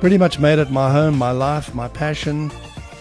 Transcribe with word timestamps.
pretty 0.00 0.18
much 0.18 0.38
made 0.38 0.58
it 0.58 0.70
my 0.70 0.90
home, 0.90 1.18
my 1.18 1.32
life, 1.32 1.74
my 1.74 1.88
passion. 1.88 2.50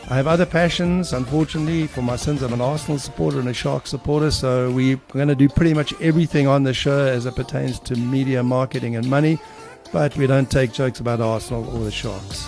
I 0.10 0.16
have 0.16 0.28
other 0.28 0.46
passions. 0.46 1.14
Unfortunately, 1.14 1.86
for 1.86 2.02
my 2.02 2.16
sins, 2.16 2.42
I'm 2.42 2.54
an 2.54 2.62
Arsenal 2.62 2.98
supporter 2.98 3.40
and 3.40 3.50
a 3.50 3.54
Shark 3.54 3.88
supporter. 3.88 4.32
So 4.32 4.72
we're 4.72 5.00
going 5.10 5.28
to 5.28 5.36
do 5.36 5.48
pretty 5.48 5.74
much 5.74 5.94
everything 6.02 6.48
on 6.48 6.64
the 6.64 6.74
show 6.74 7.06
as 7.06 7.26
it 7.26 7.36
pertains 7.36 7.80
to 7.82 7.96
media, 7.96 8.42
marketing, 8.42 8.96
and 8.96 9.08
money. 9.10 9.38
But 9.92 10.16
we 10.18 10.28
don't 10.28 10.50
take 10.50 10.74
jokes 10.74 11.00
about 11.00 11.22
Arsenal 11.22 11.68
or 11.76 11.84
the 11.84 11.92
Sharks. 11.92 12.48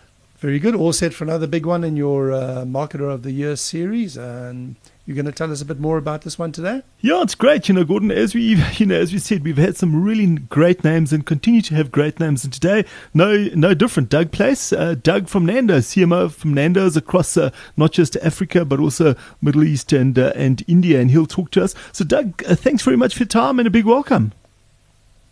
Very 0.41 0.57
good. 0.57 0.73
All 0.73 0.91
set 0.91 1.13
for 1.13 1.23
another 1.23 1.45
big 1.45 1.67
one 1.67 1.83
in 1.83 1.95
your 1.95 2.31
uh, 2.31 2.65
Marketer 2.65 3.13
of 3.13 3.21
the 3.21 3.31
Year 3.31 3.55
series. 3.55 4.17
And 4.17 4.75
you're 5.05 5.13
going 5.13 5.27
to 5.27 5.31
tell 5.31 5.51
us 5.51 5.61
a 5.61 5.65
bit 5.65 5.79
more 5.79 5.99
about 5.99 6.23
this 6.23 6.39
one 6.39 6.51
today? 6.51 6.81
Yeah, 6.99 7.21
it's 7.21 7.35
great. 7.35 7.69
You 7.69 7.75
know, 7.75 7.83
Gordon, 7.83 8.09
as 8.09 8.33
we, 8.33 8.41
you 8.77 8.87
know, 8.87 8.99
as 8.99 9.13
we 9.13 9.19
said, 9.19 9.43
we've 9.43 9.57
had 9.57 9.77
some 9.77 10.03
really 10.03 10.25
great 10.25 10.83
names 10.83 11.13
and 11.13 11.27
continue 11.27 11.61
to 11.61 11.75
have 11.75 11.91
great 11.91 12.19
names. 12.19 12.43
And 12.43 12.51
today, 12.51 12.85
no, 13.13 13.49
no 13.53 13.75
different. 13.75 14.09
Doug 14.09 14.31
Place, 14.31 14.73
uh, 14.73 14.95
Doug 14.95 15.27
from 15.27 15.45
Nando's, 15.45 15.85
CMO 15.89 16.31
from 16.31 16.55
Nando's 16.55 16.97
across 16.97 17.37
uh, 17.37 17.51
not 17.77 17.91
just 17.91 18.15
Africa 18.17 18.65
but 18.65 18.79
also 18.79 19.13
Middle 19.43 19.63
East 19.63 19.93
and 19.93 20.17
uh, 20.17 20.33
and 20.35 20.63
India, 20.67 20.99
and 20.99 21.11
he'll 21.11 21.27
talk 21.27 21.51
to 21.51 21.63
us. 21.63 21.75
So, 21.91 22.03
Doug, 22.03 22.43
uh, 22.47 22.55
thanks 22.55 22.81
very 22.81 22.97
much 22.97 23.13
for 23.13 23.19
your 23.19 23.27
time 23.27 23.59
and 23.59 23.67
a 23.67 23.71
big 23.71 23.85
welcome. 23.85 24.33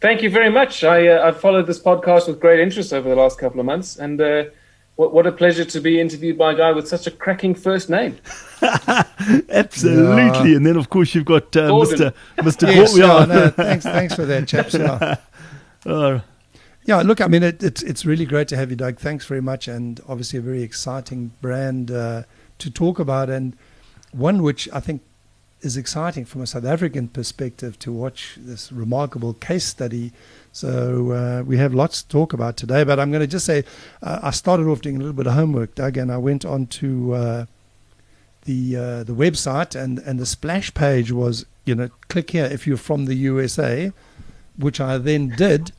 Thank 0.02 0.22
you 0.22 0.30
very 0.30 0.52
much. 0.52 0.84
I 0.84 1.08
uh, 1.08 1.28
I've 1.28 1.40
followed 1.42 1.66
this 1.66 1.80
podcast 1.80 2.28
with 2.28 2.40
great 2.40 2.60
interest 2.60 2.94
over 2.94 3.10
the 3.10 3.16
last 3.16 3.40
couple 3.40 3.60
of 3.60 3.66
months, 3.66 3.98
and 3.98 4.22
uh, 4.22 4.44
what, 5.00 5.14
what 5.14 5.26
a 5.26 5.32
pleasure 5.32 5.64
to 5.64 5.80
be 5.80 5.98
interviewed 5.98 6.38
by 6.38 6.52
a 6.52 6.56
guy 6.56 6.74
with 6.74 6.86
such 6.86 7.08
a 7.08 7.12
cracking 7.12 7.56
first 7.56 7.90
name. 7.90 8.18
Absolutely, 9.50 10.50
yeah. 10.52 10.58
and 10.58 10.66
then 10.66 10.76
of 10.76 10.90
course 10.90 11.16
you've 11.16 11.24
got 11.24 11.56
uh, 11.56 11.70
Mr. 11.70 12.14
Mr. 12.40 12.68
Yes, 12.68 12.98
yeah, 12.98 13.24
no, 13.24 13.50
thanks, 13.64 13.86
thanks 13.86 14.14
for 14.14 14.26
that, 14.26 14.46
chaps. 14.46 14.74
Yeah. 14.74 15.16
Uh, 15.86 16.20
yeah, 16.84 17.02
look, 17.02 17.22
I 17.22 17.28
mean, 17.28 17.44
it, 17.44 17.64
it's 17.64 17.82
it's 17.82 18.06
really 18.06 18.26
great 18.26 18.50
to 18.50 18.58
have 18.58 18.72
you, 18.72 18.76
Doug. 18.76 19.00
Thanks 19.00 19.26
very 19.26 19.42
much, 19.42 19.70
and 19.70 20.02
obviously 20.10 20.38
a 20.38 20.42
very 20.42 20.64
exciting 20.64 21.32
brand 21.40 21.92
uh, 21.92 22.24
to 22.58 22.70
talk 22.70 23.00
about, 23.00 23.30
and 23.30 23.56
one 24.12 24.44
which 24.44 24.68
I 24.74 24.82
think 24.82 25.02
is 25.62 25.78
exciting 25.78 26.26
from 26.26 26.42
a 26.42 26.48
South 26.48 26.66
African 26.66 27.08
perspective 27.08 27.80
to 27.80 27.94
watch 27.94 28.38
this 28.38 28.70
remarkable 28.70 29.34
case 29.34 29.64
study 29.64 30.12
so 30.60 31.12
uh, 31.14 31.44
we 31.44 31.56
have 31.56 31.74
lots 31.74 32.04
to 32.04 32.10
talk 32.10 32.34
about 32.34 32.58
today, 32.58 32.84
but 32.84 33.00
I'm 33.00 33.12
going 33.12 33.22
to 33.22 33.28
just 33.28 33.46
say 33.46 33.64
uh, 34.04 34.20
I 34.24 34.32
started 34.32 34.68
off 34.68 34.82
doing 34.82 34.98
a 34.98 35.00
little 35.00 35.14
bit 35.14 35.26
of 35.26 35.32
homework, 35.32 35.74
Doug, 35.74 35.96
and 35.96 36.12
I 36.12 36.18
went 36.18 36.44
on 36.44 36.68
to 36.68 37.14
uh, 37.14 37.46
the 38.44 38.76
uh, 38.76 39.04
the 39.06 39.14
website, 39.14 39.74
and, 39.74 40.00
and 40.00 40.20
the 40.20 40.26
splash 40.26 40.74
page 40.74 41.14
was, 41.14 41.46
you 41.64 41.76
know, 41.76 41.88
click 42.10 42.32
here 42.32 42.44
if 42.44 42.68
you're 42.68 42.76
from 42.76 43.06
the 43.06 43.16
USA, 43.16 43.94
which 44.58 44.82
I 44.82 44.98
then 44.98 45.30
did. 45.30 45.72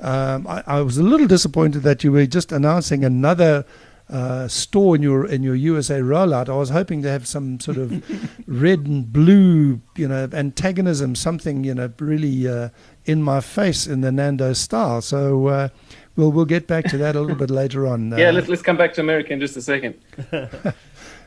Um, 0.00 0.46
I, 0.46 0.62
I 0.66 0.80
was 0.82 0.98
a 0.98 1.02
little 1.02 1.26
disappointed 1.26 1.82
that 1.84 2.04
you 2.04 2.12
were 2.12 2.26
just 2.26 2.52
announcing 2.52 3.06
another 3.06 3.64
uh, 4.08 4.46
store 4.46 4.94
in 4.94 5.02
your 5.02 5.26
in 5.26 5.42
your 5.42 5.54
USA 5.54 6.00
rollout, 6.00 6.48
I 6.48 6.56
was 6.56 6.70
hoping 6.70 7.02
to 7.02 7.08
have 7.08 7.26
some 7.26 7.58
sort 7.58 7.76
of 7.76 8.04
red 8.46 8.86
and 8.86 9.12
blue, 9.12 9.80
you 9.96 10.06
know, 10.06 10.28
antagonism, 10.32 11.14
something 11.14 11.64
you 11.64 11.74
know 11.74 11.92
really 11.98 12.46
uh, 12.46 12.68
in 13.06 13.22
my 13.22 13.40
face 13.40 13.86
in 13.86 14.00
the 14.02 14.12
Nando 14.12 14.52
style. 14.52 15.00
So 15.00 15.46
uh, 15.46 15.68
we'll 16.16 16.32
we'll 16.32 16.44
get 16.44 16.66
back 16.66 16.84
to 16.86 16.98
that 16.98 17.16
a 17.16 17.20
little 17.20 17.36
bit 17.36 17.50
later 17.50 17.86
on. 17.86 18.16
yeah, 18.16 18.30
let's 18.30 18.48
let's 18.48 18.62
come 18.62 18.76
back 18.76 18.94
to 18.94 19.00
America 19.00 19.32
in 19.32 19.40
just 19.40 19.56
a 19.56 19.62
second. 19.62 19.94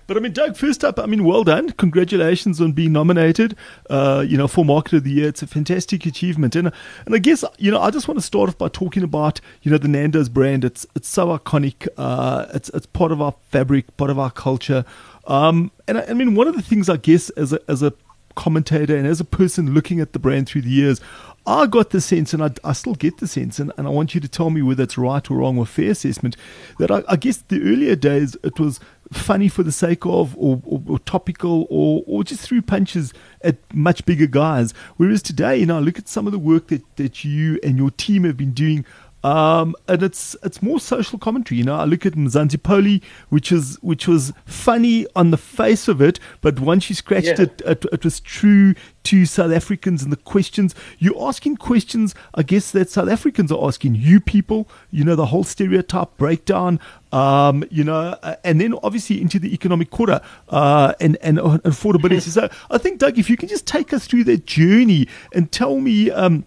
But 0.10 0.18
I 0.18 0.22
mean, 0.22 0.34
Doug, 0.34 0.58
first 0.58 0.84
up, 0.84 0.98
I 0.98 1.06
mean, 1.06 1.24
well 1.24 1.44
done. 1.44 1.70
Congratulations 1.74 2.60
on 2.60 2.72
being 2.72 2.92
nominated, 2.92 3.56
uh, 3.92 4.26
you 4.28 4.38
know, 4.38 4.48
for 4.48 4.66
Market 4.66 4.94
of 4.94 5.04
the 5.04 5.12
Year. 5.12 5.28
It's 5.28 5.44
a 5.44 5.48
fantastic 5.48 6.04
achievement. 6.08 6.56
And, 6.56 6.72
and 7.06 7.14
I 7.14 7.20
guess, 7.20 7.46
you 7.60 7.70
know, 7.70 7.80
I 7.80 7.92
just 7.92 8.08
want 8.08 8.20
to 8.20 8.26
start 8.26 8.50
off 8.50 8.58
by 8.58 8.70
talking 8.70 9.04
about, 9.04 9.40
you 9.62 9.70
know, 9.70 9.78
the 9.78 9.88
Nando's 9.88 10.28
brand. 10.28 10.66
It's, 10.66 10.84
it's 10.96 11.08
so 11.08 11.38
iconic. 11.38 11.88
Uh, 11.96 12.48
it's, 12.56 12.70
it's 12.70 12.88
part 12.88 13.12
of 13.12 13.22
our 13.22 13.36
fabric, 13.52 13.96
part 13.98 14.10
of 14.10 14.18
our 14.18 14.32
culture. 14.32 14.84
Um, 15.28 15.70
and 15.88 16.00
I, 16.00 16.06
I 16.06 16.14
mean, 16.16 16.34
one 16.34 16.48
of 16.48 16.56
the 16.56 16.64
things 16.64 16.90
I 16.90 16.98
guess 16.98 17.30
as 17.30 17.54
a, 17.54 17.60
as 17.70 17.84
a 17.84 17.94
commentator 18.34 18.96
and 18.96 19.06
as 19.06 19.20
a 19.20 19.26
person 19.26 19.76
looking 19.76 20.00
at 20.00 20.14
the 20.14 20.20
brand 20.20 20.48
through 20.50 20.64
the 20.64 20.72
years, 20.72 21.02
I 21.50 21.66
got 21.66 21.90
the 21.90 22.00
sense, 22.00 22.32
and 22.32 22.44
I, 22.44 22.52
I 22.64 22.74
still 22.74 22.94
get 22.94 23.18
the 23.18 23.28
sense, 23.28 23.58
and, 23.58 23.74
and 23.76 23.88
I 23.88 23.90
want 23.90 24.14
you 24.14 24.22
to 24.22 24.28
tell 24.28 24.52
me 24.52 24.62
whether 24.62 24.84
it's 24.84 25.00
right 25.00 25.32
or 25.32 25.38
wrong 25.38 25.58
or 25.58 25.66
fair 25.66 25.92
assessment, 25.92 26.38
that 26.78 26.92
I, 26.92 27.02
I 27.08 27.16
guess 27.16 27.38
the 27.38 27.60
earlier 27.64 27.96
days 27.96 28.38
it 28.44 28.60
was 28.60 28.80
funny 29.12 29.48
for 29.48 29.64
the 29.64 29.72
sake 29.72 30.06
of, 30.06 30.38
or, 30.38 30.62
or, 30.64 30.84
or, 30.88 31.00
topical, 31.00 31.66
or, 31.72 32.04
or 32.06 32.24
just 32.24 32.42
threw 32.42 32.62
punches 32.62 33.16
at 33.42 33.58
much 33.74 34.06
bigger 34.06 34.28
guys. 34.28 34.76
Whereas 34.98 35.24
today, 35.24 35.58
you 35.58 35.66
know, 35.66 35.80
look 35.80 35.98
at 35.98 36.08
some 36.08 36.28
of 36.28 36.34
the 36.34 36.38
work 36.38 36.68
that, 36.68 36.84
that 36.98 37.24
you 37.26 37.60
and 37.64 37.78
your 37.78 37.90
team 37.90 38.26
have 38.26 38.38
been 38.38 38.52
doing 38.52 38.86
um, 39.24 39.76
and 39.88 40.02
it's 40.02 40.36
it's 40.44 40.62
more 40.62 40.80
social 40.80 41.20
commentary. 41.20 41.58
You 41.58 41.66
know, 41.66 41.76
I 41.76 41.86
look 41.86 42.06
at 42.06 42.14
Mzansi 42.14 43.04
which 43.30 43.52
is 43.52 43.78
which 43.82 44.08
was 44.08 44.32
funny 44.46 45.06
on 45.16 45.32
the 45.32 45.38
face 45.38 45.88
of 45.88 46.02
it, 46.02 46.20
but 46.42 46.60
once 46.60 46.90
you 46.90 46.96
scratched 46.96 47.28
yeah. 47.28 47.42
it, 47.42 47.62
it, 47.66 47.86
it 47.92 48.04
was 48.04 48.20
true 48.22 48.76
to 49.04 49.26
South 49.26 49.52
Africans 49.52 50.04
and 50.04 50.12
the 50.12 50.18
questions 50.18 50.74
you're 51.00 51.22
asking 51.22 51.58
questions. 51.58 52.16
I 52.36 52.44
guess 52.44 52.72
that 52.72 52.90
South 52.90 53.10
Africans 53.10 53.52
are 53.52 53.68
asking 53.68 53.96
you 53.96 54.22
people. 54.22 54.70
You 54.92 55.04
know, 55.04 55.16
the 55.16 55.28
whole 55.28 55.44
stereotype 55.44 56.16
breakdown. 56.18 56.80
Um, 57.12 57.66
you 57.72 57.84
know, 57.84 58.16
uh, 58.22 58.36
and 58.44 58.62
then 58.62 58.76
obviously 58.84 59.20
into 59.20 59.40
the 59.40 59.54
economic 59.54 59.90
quarter 59.90 60.22
uh, 60.50 60.94
and 61.02 61.18
and 61.22 61.40
affordability. 61.40 62.22
so 62.30 62.50
I 62.72 62.78
think 62.78 63.00
Doug, 63.00 63.18
if 63.18 63.30
you 63.30 63.36
can 63.36 63.50
just 63.50 63.68
take 63.68 63.92
us 63.92 64.08
through 64.08 64.24
that 64.26 64.46
journey 64.46 65.10
and 65.34 65.52
tell 65.52 65.80
me. 65.82 66.10
Um, 66.10 66.46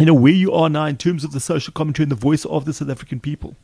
you 0.00 0.06
know 0.06 0.14
where 0.14 0.32
you 0.32 0.52
are 0.52 0.68
now 0.68 0.86
in 0.86 0.96
terms 0.96 1.24
of 1.24 1.32
the 1.32 1.40
social 1.40 1.72
commentary 1.72 2.04
and 2.04 2.10
the 2.10 2.16
voice 2.16 2.44
of 2.46 2.64
the 2.64 2.72
South 2.72 2.88
African 2.88 3.20
people. 3.20 3.54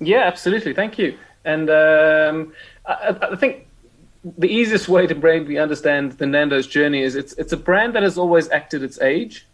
Yeah, 0.00 0.22
absolutely. 0.22 0.74
Thank 0.74 0.98
you. 0.98 1.16
And 1.44 1.70
um, 1.70 2.52
I, 2.86 3.16
I, 3.22 3.36
think 3.36 3.66
the 4.24 4.48
easiest 4.48 4.88
way 4.88 5.06
to 5.06 5.14
maybe 5.14 5.58
understand 5.58 6.12
the 6.12 6.26
Nando's 6.26 6.66
journey 6.66 7.02
is 7.02 7.14
it's 7.14 7.32
it's 7.34 7.52
a 7.52 7.56
brand 7.56 7.94
that 7.94 8.02
has 8.02 8.18
always 8.18 8.50
acted 8.50 8.82
its 8.82 9.00
age, 9.00 9.46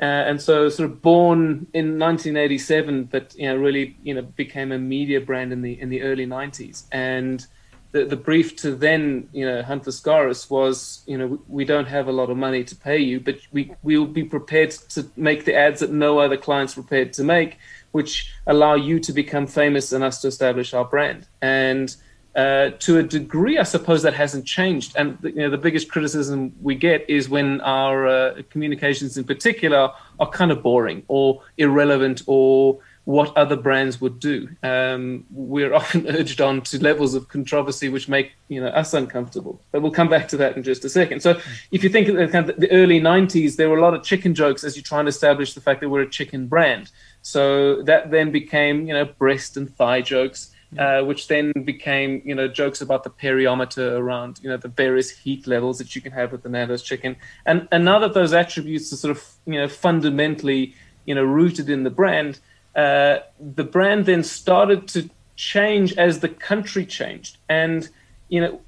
uh, 0.00 0.04
and 0.04 0.40
so 0.40 0.68
sort 0.68 0.90
of 0.90 1.02
born 1.02 1.66
in 1.72 1.98
1987, 1.98 3.04
but 3.04 3.34
you 3.36 3.46
know 3.46 3.56
really 3.56 3.96
you 4.02 4.14
know 4.14 4.22
became 4.22 4.72
a 4.72 4.78
media 4.78 5.20
brand 5.20 5.52
in 5.52 5.62
the 5.62 5.80
in 5.80 5.88
the 5.90 6.02
early 6.02 6.26
90s, 6.26 6.84
and 6.90 7.46
the, 7.92 8.04
the 8.04 8.16
brief 8.16 8.56
to 8.56 8.74
then, 8.74 9.28
you 9.32 9.44
know, 9.44 9.62
Hunt 9.62 9.84
Lascaris 9.84 10.48
was, 10.48 11.02
you 11.06 11.18
know, 11.18 11.26
we, 11.26 11.38
we 11.48 11.64
don't 11.64 11.88
have 11.88 12.08
a 12.08 12.12
lot 12.12 12.30
of 12.30 12.36
money 12.36 12.62
to 12.64 12.76
pay 12.76 12.98
you, 12.98 13.20
but 13.20 13.38
we 13.50 13.74
we'll 13.82 14.06
be 14.06 14.24
prepared 14.24 14.70
to 14.70 15.06
make 15.16 15.44
the 15.44 15.54
ads 15.54 15.80
that 15.80 15.90
no 15.90 16.18
other 16.18 16.36
clients 16.36 16.74
prepared 16.74 17.12
to 17.14 17.24
make, 17.24 17.58
which 17.90 18.32
allow 18.46 18.74
you 18.74 19.00
to 19.00 19.12
become 19.12 19.46
famous 19.46 19.92
and 19.92 20.04
us 20.04 20.20
to 20.20 20.28
establish 20.28 20.72
our 20.72 20.84
brand. 20.84 21.26
And 21.42 21.94
uh, 22.36 22.70
to 22.78 22.98
a 22.98 23.02
degree, 23.02 23.58
I 23.58 23.64
suppose 23.64 24.02
that 24.02 24.14
hasn't 24.14 24.46
changed. 24.46 24.94
And 24.96 25.18
you 25.22 25.34
know, 25.34 25.50
the 25.50 25.58
biggest 25.58 25.90
criticism 25.90 26.54
we 26.62 26.76
get 26.76 27.08
is 27.10 27.28
when 27.28 27.60
our 27.62 28.06
uh, 28.06 28.42
communications, 28.50 29.16
in 29.16 29.24
particular, 29.24 29.90
are 30.20 30.30
kind 30.30 30.52
of 30.52 30.62
boring 30.62 31.02
or 31.08 31.42
irrelevant 31.58 32.22
or 32.26 32.78
what 33.10 33.36
other 33.36 33.56
brands 33.56 34.00
would 34.00 34.20
do. 34.20 34.48
Um, 34.62 35.24
we're 35.32 35.74
often 35.80 36.06
urged 36.08 36.40
on 36.40 36.60
to 36.62 36.80
levels 36.82 37.14
of 37.14 37.28
controversy 37.28 37.88
which 37.88 38.08
make 38.08 38.32
you 38.48 38.60
know 38.60 38.68
us 38.68 38.94
uncomfortable. 38.94 39.60
But 39.72 39.82
we'll 39.82 39.90
come 39.90 40.08
back 40.08 40.28
to 40.28 40.36
that 40.38 40.56
in 40.56 40.62
just 40.62 40.84
a 40.84 40.88
second. 40.88 41.20
So 41.20 41.40
if 41.72 41.82
you 41.82 41.90
think 41.90 42.08
of 42.08 42.16
the, 42.16 42.28
kind 42.28 42.48
of 42.48 42.56
the 42.56 42.70
early 42.70 43.00
'90s, 43.00 43.56
there 43.56 43.68
were 43.68 43.78
a 43.78 43.82
lot 43.82 43.94
of 43.94 44.04
chicken 44.04 44.34
jokes 44.34 44.62
as 44.62 44.76
you 44.76 44.82
try 44.82 45.00
and 45.00 45.08
establish 45.08 45.54
the 45.54 45.60
fact 45.60 45.80
that 45.80 45.88
we're 45.88 46.02
a 46.02 46.08
chicken 46.08 46.46
brand. 46.46 46.90
So 47.22 47.82
that 47.82 48.10
then 48.10 48.30
became 48.30 48.86
you 48.86 48.94
know 48.94 49.04
breast 49.04 49.56
and 49.56 49.74
thigh 49.76 50.02
jokes. 50.02 50.52
Uh, 50.78 51.02
which 51.02 51.26
then 51.26 51.50
became, 51.64 52.22
you 52.24 52.32
know, 52.32 52.46
jokes 52.46 52.80
about 52.80 53.02
the 53.02 53.10
periometer 53.10 53.98
around, 53.98 54.38
you 54.40 54.48
know, 54.48 54.56
the 54.56 54.68
various 54.68 55.10
heat 55.10 55.48
levels 55.48 55.78
that 55.78 55.96
you 55.96 56.00
can 56.00 56.12
have 56.12 56.30
with 56.30 56.44
the 56.44 56.48
Nando's 56.48 56.84
chicken. 56.84 57.16
And, 57.44 57.66
and 57.72 57.84
now 57.84 57.98
that 57.98 58.14
those 58.14 58.32
attributes 58.32 58.92
are 58.92 58.96
sort 58.96 59.16
of, 59.16 59.32
you 59.46 59.54
know, 59.54 59.66
fundamentally, 59.66 60.76
you 61.06 61.16
know, 61.16 61.24
rooted 61.24 61.68
in 61.68 61.82
the 61.82 61.90
brand, 61.90 62.38
uh, 62.74 63.18
the 63.38 63.64
brand 63.64 64.06
then 64.06 64.22
started 64.22 64.88
to 64.88 65.10
change 65.36 65.94
as 65.94 66.20
the 66.20 66.28
country 66.28 66.86
changed, 66.86 67.38
and 67.48 67.88
you 68.28 68.40
know 68.40 68.60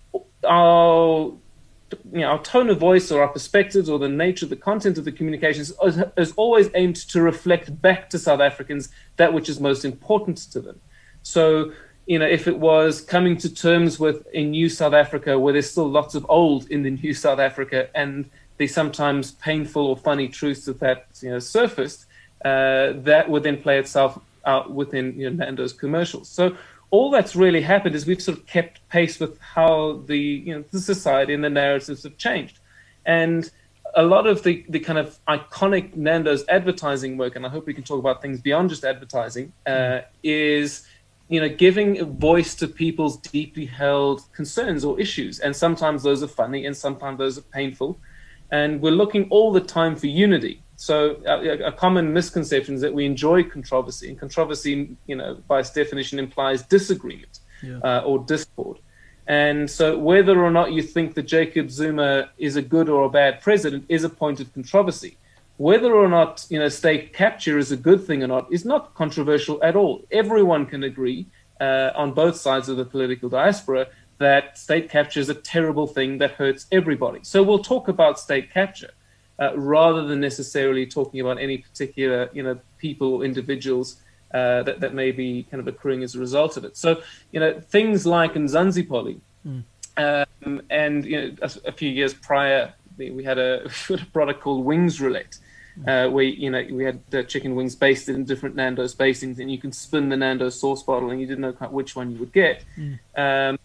our 0.44 1.32
you 2.12 2.20
know, 2.20 2.28
our 2.28 2.43
tone 2.43 2.70
of 2.70 2.78
voice 2.78 3.10
or 3.10 3.22
our 3.22 3.28
perspectives 3.28 3.88
or 3.88 3.99
the 3.99 4.08
nature 4.08 4.46
of 4.46 4.50
the 4.50 4.56
content 4.56 4.99
of 4.99 5.04
the 5.04 5.12
communications 5.12 5.72
is, 6.16 6.32
always 6.32 6.70
aimed 6.75 6.96
to 6.96 7.20
reflect 7.20 7.81
back 7.82 8.08
to 8.10 8.19
South 8.19 8.40
Africans 8.40 8.88
that 9.16 9.32
which 9.32 9.49
is 9.49 9.60
most 9.60 9.84
important 9.84 10.38
to 10.38 10.60
them. 10.60 10.81
So, 11.22 11.72
you 12.06 12.19
know, 12.19 12.26
if 12.26 12.48
it 12.48 12.58
was 12.58 13.00
coming 13.00 13.37
to 13.38 13.55
terms 13.55 13.98
with 13.98 14.26
a 14.32 14.44
new 14.44 14.69
South 14.69 14.94
Africa 14.94 15.38
where 15.38 15.52
there's 15.52 15.70
still 15.70 15.88
lots 15.88 16.14
of 16.14 16.26
old 16.28 16.69
in 16.70 16.82
the 16.82 16.90
new 16.90 17.14
South 17.14 17.38
Africa 17.38 17.88
and 17.94 18.28
the 18.56 18.66
sometimes 18.66 19.32
painful 19.32 19.87
or 19.87 19.96
funny 19.96 20.28
truths 20.28 20.69
of 20.69 20.78
that 20.81 21.06
you 21.20 21.31
know 21.31 21.38
surfaced, 21.38 22.06
uh, 22.44 22.92
that 22.96 23.28
would 23.28 23.42
then 23.42 23.60
play 23.60 23.78
itself 23.78 24.18
out 24.44 24.72
within 24.72 25.18
you 25.18 25.30
know, 25.30 25.44
Nando's 25.44 25.72
commercials. 25.72 26.28
So 26.28 26.56
all 26.90 27.10
that's 27.10 27.34
really 27.34 27.62
happened 27.62 27.94
is 27.94 28.06
we've 28.06 28.22
sort 28.22 28.38
of 28.38 28.46
kept 28.46 28.86
pace 28.88 29.18
with 29.18 29.40
how 29.40 30.02
the 30.06 30.18
you 30.18 30.54
know 30.54 30.64
the 30.70 30.80
society 30.80 31.34
and 31.34 31.42
the 31.42 31.50
narratives 31.50 32.02
have 32.04 32.16
changed, 32.18 32.58
and 33.06 33.50
a 33.94 34.02
lot 34.02 34.26
of 34.26 34.42
the 34.42 34.64
the 34.68 34.78
kind 34.78 34.98
of 34.98 35.18
iconic 35.26 35.96
Nando's 35.96 36.44
advertising 36.48 37.16
work, 37.16 37.34
and 37.34 37.46
I 37.46 37.48
hope 37.48 37.66
we 37.66 37.74
can 37.74 37.84
talk 37.84 37.98
about 37.98 38.20
things 38.22 38.40
beyond 38.40 38.70
just 38.70 38.84
advertising, 38.84 39.52
uh, 39.66 39.70
mm. 39.70 40.04
is 40.22 40.86
you 41.28 41.40
know 41.40 41.48
giving 41.48 41.98
a 41.98 42.04
voice 42.04 42.54
to 42.56 42.68
people's 42.68 43.16
deeply 43.16 43.64
held 43.64 44.30
concerns 44.34 44.84
or 44.84 45.00
issues, 45.00 45.38
and 45.38 45.56
sometimes 45.56 46.02
those 46.02 46.22
are 46.22 46.28
funny, 46.28 46.66
and 46.66 46.76
sometimes 46.76 47.18
those 47.18 47.38
are 47.38 47.48
painful, 47.52 47.98
and 48.50 48.82
we're 48.82 48.90
looking 48.90 49.28
all 49.30 49.50
the 49.50 49.60
time 49.60 49.96
for 49.96 50.08
unity 50.08 50.62
so 50.82 51.23
a, 51.26 51.69
a, 51.69 51.70
common 51.70 52.12
misconception 52.12 52.75
is 52.75 52.81
that 52.81 52.93
we 52.93 53.06
enjoy 53.06 53.44
controversy, 53.44 54.08
and 54.08 54.19
controversy, 54.19 54.96
you 55.06 55.14
know, 55.14 55.37
by 55.46 55.61
its 55.61 55.70
definition, 55.70 56.19
implies 56.19 56.62
disagreement 56.62 57.38
yeah. 57.62 57.79
uh, 57.84 58.02
or 58.05 58.19
discord. 58.25 58.79
And 59.29 59.70
so, 59.70 59.96
whether 59.96 60.43
or 60.43 60.50
not 60.50 60.73
you 60.73 60.82
think 60.82 61.14
that 61.14 61.23
Jacob 61.23 61.70
Zuma 61.70 62.31
is 62.37 62.56
a 62.56 62.62
good 62.62 62.88
or 62.88 63.05
a 63.05 63.08
bad 63.08 63.40
president 63.40 63.84
is 63.88 64.02
a 64.02 64.08
point 64.08 64.40
of 64.40 64.52
controversy. 64.52 65.19
Whether 65.56 65.94
or 65.94 66.08
not 66.08 66.44
you 66.50 66.58
know 66.58 66.69
state 66.69 67.12
capture 67.12 67.58
is 67.58 67.70
a 67.70 67.76
good 67.76 68.05
thing 68.05 68.25
or 68.25 68.26
not 68.26 68.52
is 68.52 68.64
not 68.64 68.93
controversial 68.96 69.62
at 69.62 69.76
all. 69.76 70.05
Everyone 70.11 70.67
can 70.67 70.82
agree 70.82 71.26
uh, 71.61 71.90
on 71.94 72.12
both 72.12 72.37
sides 72.37 72.69
of 72.69 72.76
the 72.76 72.84
political 72.84 73.29
diaspora 73.29 73.87
that 74.19 74.58
state 74.58 74.90
capture 74.90 75.20
is 75.20 75.29
a 75.29 75.34
terrible 75.34 75.87
thing 75.87 76.19
that 76.19 76.32
hurts 76.32 76.67
everybody. 76.73 77.20
So 77.23 77.40
we'll 77.44 77.67
talk 77.73 77.87
about 77.87 78.19
state 78.19 78.52
capture 78.52 78.90
uh, 79.38 79.56
rather 79.56 80.06
than 80.06 80.20
necessarily 80.20 80.87
talking 80.87 81.20
about 81.20 81.38
any 81.38 81.58
particular 81.58 82.31
you 82.32 82.43
know 82.43 82.58
people 82.79 83.14
or 83.14 83.25
individuals 83.25 83.96
uh, 84.34 84.62
that, 84.62 84.81
that 84.81 84.94
may 84.94 85.12
be 85.12 85.46
kind 85.50 85.61
of 85.61 85.69
occurring 85.69 86.02
as 86.02 86.14
a 86.14 86.19
result 86.19 86.56
of 86.56 86.64
it. 86.64 86.76
So 86.76 87.02
you 87.32 87.40
know 87.40 87.61
things 87.61 88.06
like 88.06 88.34
Mzansi 88.34 88.87
mm. 89.46 89.64
um, 89.96 90.62
and 90.70 91.05
you 91.05 91.20
know 91.20 91.37
a, 91.43 91.50
a, 91.67 91.73
few 91.73 91.90
years 91.90 92.14
prior 92.14 92.73
we 92.99 93.25
had 93.25 93.38
a, 93.38 93.64
a 93.90 93.99
product 94.12 94.40
called 94.40 94.64
Wings 94.64 95.00
Roulette. 95.00 95.38
Hmm. 95.75 95.88
Uh, 95.88 96.08
where 96.11 96.25
you 96.25 96.50
know 96.50 96.62
we 96.70 96.84
had 96.84 97.00
the 97.08 97.25
chicken 97.25 97.55
wings 97.55 97.75
basted 97.75 98.14
in 98.14 98.26
different 98.26 98.55
Nando's 98.55 98.94
basings, 98.94 99.38
and 99.38 99.50
you 99.50 99.56
can 99.56 99.73
spin 99.73 100.11
the 100.11 100.17
Nando's 100.19 100.61
sauce 100.61 100.82
bottle, 100.82 101.11
and 101.11 101.19
you 101.19 101.26
didn't 101.26 101.40
know 101.40 101.55
quite 101.55 101.73
which 101.73 101.96
one 101.96 102.11
you 102.11 102.19
would 102.19 102.32
get. 102.34 102.62
Mm. 102.76 102.99
Um, 103.17 103.58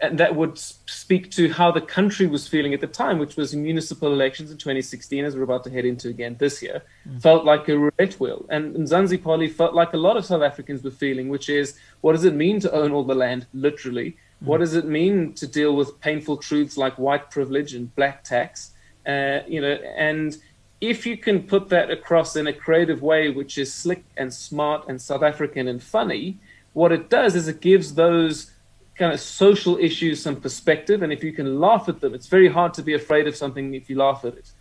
that 0.00 0.34
would 0.34 0.58
speak 0.58 1.30
to 1.30 1.48
how 1.50 1.70
the 1.70 1.80
country 1.80 2.26
was 2.26 2.48
feeling 2.48 2.74
at 2.74 2.80
the 2.80 2.86
time, 2.86 3.18
which 3.18 3.36
was 3.36 3.54
municipal 3.54 4.12
elections 4.12 4.50
in 4.50 4.58
2016, 4.58 5.24
as 5.24 5.36
we're 5.36 5.42
about 5.42 5.64
to 5.64 5.70
head 5.70 5.84
into 5.84 6.08
again 6.08 6.36
this 6.38 6.62
year, 6.62 6.82
mm. 7.08 7.22
felt 7.22 7.44
like 7.44 7.68
a 7.68 7.78
roulette 7.78 8.14
wheel. 8.14 8.44
And 8.50 8.74
Mzansi 8.74 9.22
Poli 9.22 9.48
felt 9.48 9.72
like 9.74 9.92
a 9.92 9.96
lot 9.96 10.16
of 10.16 10.24
South 10.24 10.42
Africans 10.42 10.82
were 10.82 10.90
feeling, 10.90 11.28
which 11.28 11.48
is 11.48 11.78
what 12.00 12.12
does 12.12 12.24
it 12.24 12.34
mean 12.34 12.60
to 12.60 12.72
own 12.72 12.92
all 12.92 13.04
the 13.04 13.14
land, 13.14 13.46
literally? 13.54 14.16
Mm. 14.42 14.46
What 14.46 14.58
does 14.58 14.74
it 14.74 14.84
mean 14.84 15.32
to 15.34 15.46
deal 15.46 15.76
with 15.76 16.00
painful 16.00 16.38
truths 16.38 16.76
like 16.76 16.98
white 16.98 17.30
privilege 17.30 17.74
and 17.74 17.94
black 17.94 18.24
tax? 18.24 18.72
Uh, 19.06 19.40
you 19.46 19.60
know, 19.60 19.74
and 19.96 20.36
if 20.80 21.06
you 21.06 21.16
can 21.16 21.42
put 21.42 21.68
that 21.68 21.90
across 21.90 22.36
in 22.36 22.46
a 22.46 22.52
creative 22.52 23.00
way, 23.00 23.30
which 23.30 23.58
is 23.58 23.72
slick 23.72 24.04
and 24.16 24.32
smart 24.34 24.86
and 24.88 25.00
South 25.00 25.22
African 25.22 25.68
and 25.68 25.82
funny, 25.82 26.38
what 26.72 26.90
it 26.90 27.08
does 27.08 27.36
is 27.36 27.48
it 27.48 27.60
gives 27.60 27.94
those 27.94 28.50
kind 28.96 29.12
of 29.12 29.20
social 29.20 29.76
issues 29.78 30.22
some 30.22 30.36
perspective. 30.40 31.02
And 31.02 31.12
if 31.12 31.24
you 31.24 31.32
can 31.32 31.60
laugh 31.60 31.88
at 31.88 32.00
them, 32.00 32.14
it's 32.14 32.26
very 32.26 32.48
hard 32.48 32.74
to 32.74 32.82
be 32.82 32.94
afraid 32.94 33.26
of 33.26 33.36
something 33.36 33.74
if 33.74 33.90
you 33.90 33.96
laugh 33.96 34.24
at 34.24 34.34
it. 34.34 34.52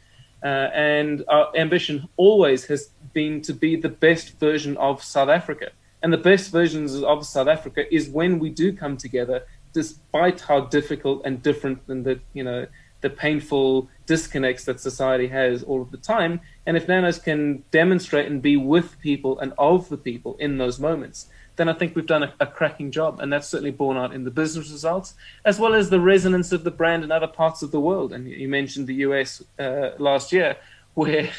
Uh, 0.43 0.69
and 0.73 1.23
our 1.29 1.55
ambition 1.55 2.07
always 2.17 2.65
has 2.65 2.89
been 3.13 3.41
to 3.41 3.53
be 3.53 3.75
the 3.75 3.89
best 3.89 4.39
version 4.39 4.75
of 4.77 5.03
South 5.03 5.29
Africa. 5.29 5.69
And 6.01 6.11
the 6.11 6.17
best 6.17 6.51
versions 6.51 7.01
of 7.01 7.25
South 7.25 7.47
Africa 7.47 7.81
is 7.93 8.09
when 8.09 8.39
we 8.39 8.49
do 8.49 8.73
come 8.73 8.97
together, 8.97 9.45
despite 9.71 10.41
how 10.41 10.61
difficult 10.61 11.21
and 11.23 11.41
different 11.41 11.79
and 11.87 12.03
the 12.03 12.19
you 12.33 12.43
know 12.43 12.67
the 12.99 13.09
painful 13.09 13.89
disconnects 14.05 14.63
that 14.65 14.79
society 14.79 15.27
has 15.27 15.61
all 15.63 15.81
of 15.81 15.91
the 15.91 15.97
time. 15.97 16.39
And 16.65 16.75
if 16.75 16.87
Nando's 16.87 17.19
can 17.19 17.63
demonstrate 17.71 18.27
and 18.27 18.41
be 18.41 18.57
with 18.57 18.99
people 18.99 19.39
and 19.39 19.53
of 19.57 19.89
the 19.89 19.97
people 19.97 20.35
in 20.39 20.57
those 20.57 20.79
moments, 20.79 21.27
then 21.55 21.69
I 21.69 21.73
think 21.73 21.95
we've 21.95 22.07
done 22.07 22.23
a, 22.23 22.33
a, 22.39 22.47
cracking 22.47 22.91
job. 22.91 23.19
And 23.19 23.31
that's 23.31 23.47
certainly 23.47 23.71
borne 23.71 23.97
out 23.97 24.13
in 24.13 24.23
the 24.23 24.31
business 24.31 24.71
results, 24.71 25.13
as 25.45 25.59
well 25.59 25.73
as 25.73 25.89
the 25.89 25.99
resonance 25.99 26.51
of 26.51 26.63
the 26.63 26.71
brand 26.71 27.03
in 27.03 27.11
other 27.11 27.27
parts 27.27 27.61
of 27.61 27.71
the 27.71 27.79
world. 27.79 28.13
And 28.13 28.27
you 28.27 28.47
mentioned 28.47 28.87
the 28.87 28.95
US 28.95 29.43
uh, 29.59 29.91
last 29.99 30.31
year, 30.31 30.57
where 30.93 31.29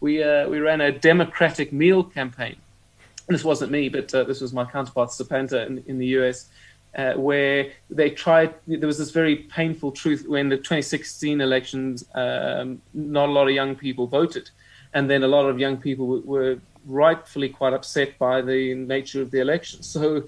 we, 0.00 0.22
uh, 0.22 0.48
we 0.48 0.60
ran 0.60 0.80
a 0.80 0.92
democratic 0.92 1.72
meal 1.72 2.04
campaign. 2.04 2.56
And 3.26 3.34
this 3.34 3.44
wasn't 3.44 3.72
me, 3.72 3.88
but 3.88 4.14
uh, 4.14 4.24
this 4.24 4.40
was 4.40 4.52
my 4.52 4.64
counterpart, 4.64 5.10
Sapanta, 5.10 5.66
in, 5.66 5.84
in 5.86 5.98
the 5.98 6.06
US. 6.18 6.48
Uh, 6.96 7.12
where 7.12 7.70
they 7.90 8.08
tried, 8.08 8.54
there 8.66 8.86
was 8.86 8.96
this 8.96 9.10
very 9.10 9.36
painful 9.36 9.92
truth 9.92 10.26
when 10.26 10.48
the 10.48 10.56
2016 10.56 11.40
elections, 11.40 12.02
um, 12.14 12.80
not 12.94 13.28
a 13.28 13.32
lot 13.32 13.46
of 13.46 13.54
young 13.54 13.76
people 13.76 14.06
voted. 14.06 14.50
And 14.94 15.08
then 15.10 15.22
a 15.22 15.28
lot 15.28 15.46
of 15.46 15.58
young 15.58 15.76
people 15.76 16.06
were, 16.06 16.20
were 16.20 16.58
rightfully 16.86 17.48
quite 17.48 17.72
upset 17.72 18.18
by 18.18 18.40
the 18.40 18.74
nature 18.74 19.20
of 19.22 19.30
the 19.30 19.40
election. 19.40 19.82
So, 19.82 20.24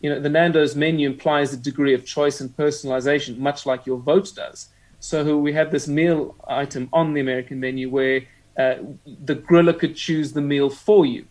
you 0.00 0.10
know, 0.10 0.20
the 0.20 0.28
Nando's 0.28 0.76
menu 0.76 1.08
implies 1.08 1.52
a 1.52 1.56
degree 1.56 1.94
of 1.94 2.04
choice 2.04 2.40
and 2.40 2.50
personalization, 2.56 3.38
much 3.38 3.66
like 3.66 3.86
your 3.86 3.98
vote 3.98 4.32
does. 4.34 4.68
So 5.00 5.36
we 5.36 5.52
had 5.52 5.70
this 5.70 5.86
meal 5.86 6.34
item 6.48 6.88
on 6.92 7.12
the 7.12 7.20
American 7.20 7.60
menu 7.60 7.90
where 7.90 8.22
uh, 8.58 8.76
the 9.24 9.34
griller 9.34 9.78
could 9.78 9.96
choose 9.96 10.32
the 10.32 10.40
meal 10.40 10.70
for 10.70 11.04
you. 11.04 11.26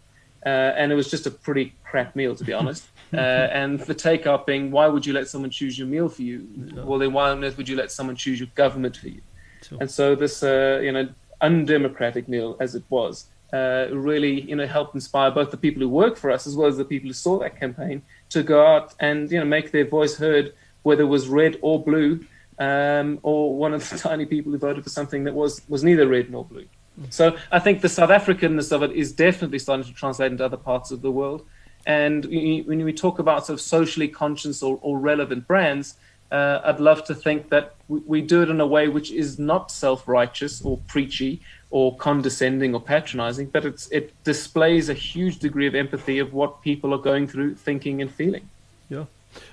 Uh, 0.46 0.50
and 0.76 0.92
it 0.92 0.96
was 0.96 1.10
just 1.10 1.26
a 1.26 1.32
pretty 1.32 1.74
crap 1.84 2.16
meal, 2.16 2.36
to 2.36 2.44
be 2.44 2.54
honest. 2.54 2.86
Uh, 3.14 3.48
and 3.54 3.80
the 3.82 3.94
takeout 3.94 4.44
being, 4.48 4.72
why 4.72 4.88
would 4.88 5.06
you 5.06 5.14
let 5.14 5.28
someone 5.28 5.52
choose 5.52 5.78
your 5.78 5.88
meal 5.88 6.10
for 6.10 6.24
you? 6.24 6.48
Well, 6.84 6.98
then 6.98 7.14
why 7.14 7.30
on 7.30 7.44
earth 7.44 7.58
would 7.58 7.70
you 7.70 7.76
let 7.76 7.92
someone 7.92 8.16
choose 8.16 8.40
your 8.40 8.50
government 8.56 8.98
for 8.98 9.08
you? 9.08 9.22
Sure. 9.62 9.78
And 9.80 9.92
so 9.92 10.16
this, 10.16 10.42
uh, 10.42 10.80
you 10.82 10.92
know, 10.92 11.08
undemocratic 11.44 12.28
meal 12.28 12.58
as 12.60 12.74
it 12.74 12.84
was, 12.90 13.28
uh, 13.54 13.88
really 13.92 14.42
you 14.42 14.56
know 14.56 14.66
help 14.66 14.96
inspire 14.96 15.30
both 15.30 15.52
the 15.52 15.58
people 15.58 15.82
who 15.82 15.90
work 15.90 16.18
for 16.18 16.32
us 16.32 16.48
as 16.48 16.56
well 16.56 16.68
as 16.68 16.78
the 16.78 16.86
people 16.86 17.08
who 17.08 17.14
saw 17.14 17.38
that 17.38 17.60
campaign 17.60 18.02
to 18.30 18.42
go 18.42 18.66
out 18.66 18.96
and 19.00 19.32
you 19.32 19.40
know 19.40 19.46
make 19.46 19.72
their 19.72 19.88
voice 19.88 20.16
heard, 20.16 20.54
whether 20.82 21.04
it 21.04 21.14
was 21.18 21.28
red 21.28 21.60
or 21.62 21.84
blue, 21.84 22.26
um, 22.58 23.20
or 23.22 23.56
one 23.56 23.74
of 23.74 23.88
the 23.90 23.98
tiny 24.10 24.26
people 24.26 24.52
who 24.52 24.58
voted 24.58 24.84
for 24.84 24.90
something 24.90 25.24
that 25.26 25.36
was 25.36 25.62
was 25.70 25.84
neither 25.84 26.08
red 26.08 26.32
nor 26.32 26.44
blue. 26.44 26.68
So 27.10 27.36
I 27.52 27.60
think 27.60 27.82
the 27.82 27.90
South 27.90 28.12
Africanness 28.12 28.72
of 28.72 28.84
it 28.84 28.92
is 28.92 29.12
definitely 29.12 29.60
starting 29.60 29.86
to 29.86 29.94
translate 29.94 30.32
into 30.32 30.46
other 30.46 30.58
parts 30.58 30.92
of 30.92 31.02
the 31.02 31.12
world. 31.12 31.46
And 31.86 32.26
when 32.26 32.84
we 32.86 32.94
talk 32.94 33.20
about 33.20 33.46
sort 33.46 33.56
of 33.56 33.62
socially 33.62 34.08
conscious 34.08 34.64
or, 34.64 34.80
or 34.82 35.00
relevant 35.00 35.48
brands, 35.48 35.96
uh, 36.34 36.62
I'd 36.66 36.80
love 36.80 37.06
to 37.06 37.16
think 37.16 37.50
that 37.50 37.76
we, 37.88 38.00
we, 38.00 38.22
do 38.22 38.42
it 38.42 38.50
in 38.50 38.60
a 38.60 38.66
way 38.66 38.88
which 38.88 39.12
is 39.12 39.38
not 39.38 39.72
self-righteous 39.72 40.64
or 40.64 40.80
preachy 40.88 41.42
or 41.70 41.96
condescending 41.98 42.74
or 42.74 42.82
patronizing, 42.82 43.46
but 43.46 43.66
it 43.92 44.24
displays 44.24 44.90
a 44.90 44.96
huge 44.96 45.38
degree 45.38 45.68
of 45.68 45.76
empathy 45.76 46.18
of 46.18 46.34
what 46.34 46.64
people 46.64 46.92
are 46.92 46.98
going 46.98 47.28
through, 47.28 47.54
thinking 47.54 48.02
and 48.02 48.12
feeling. 48.12 48.50
Yeah, 48.90 49.06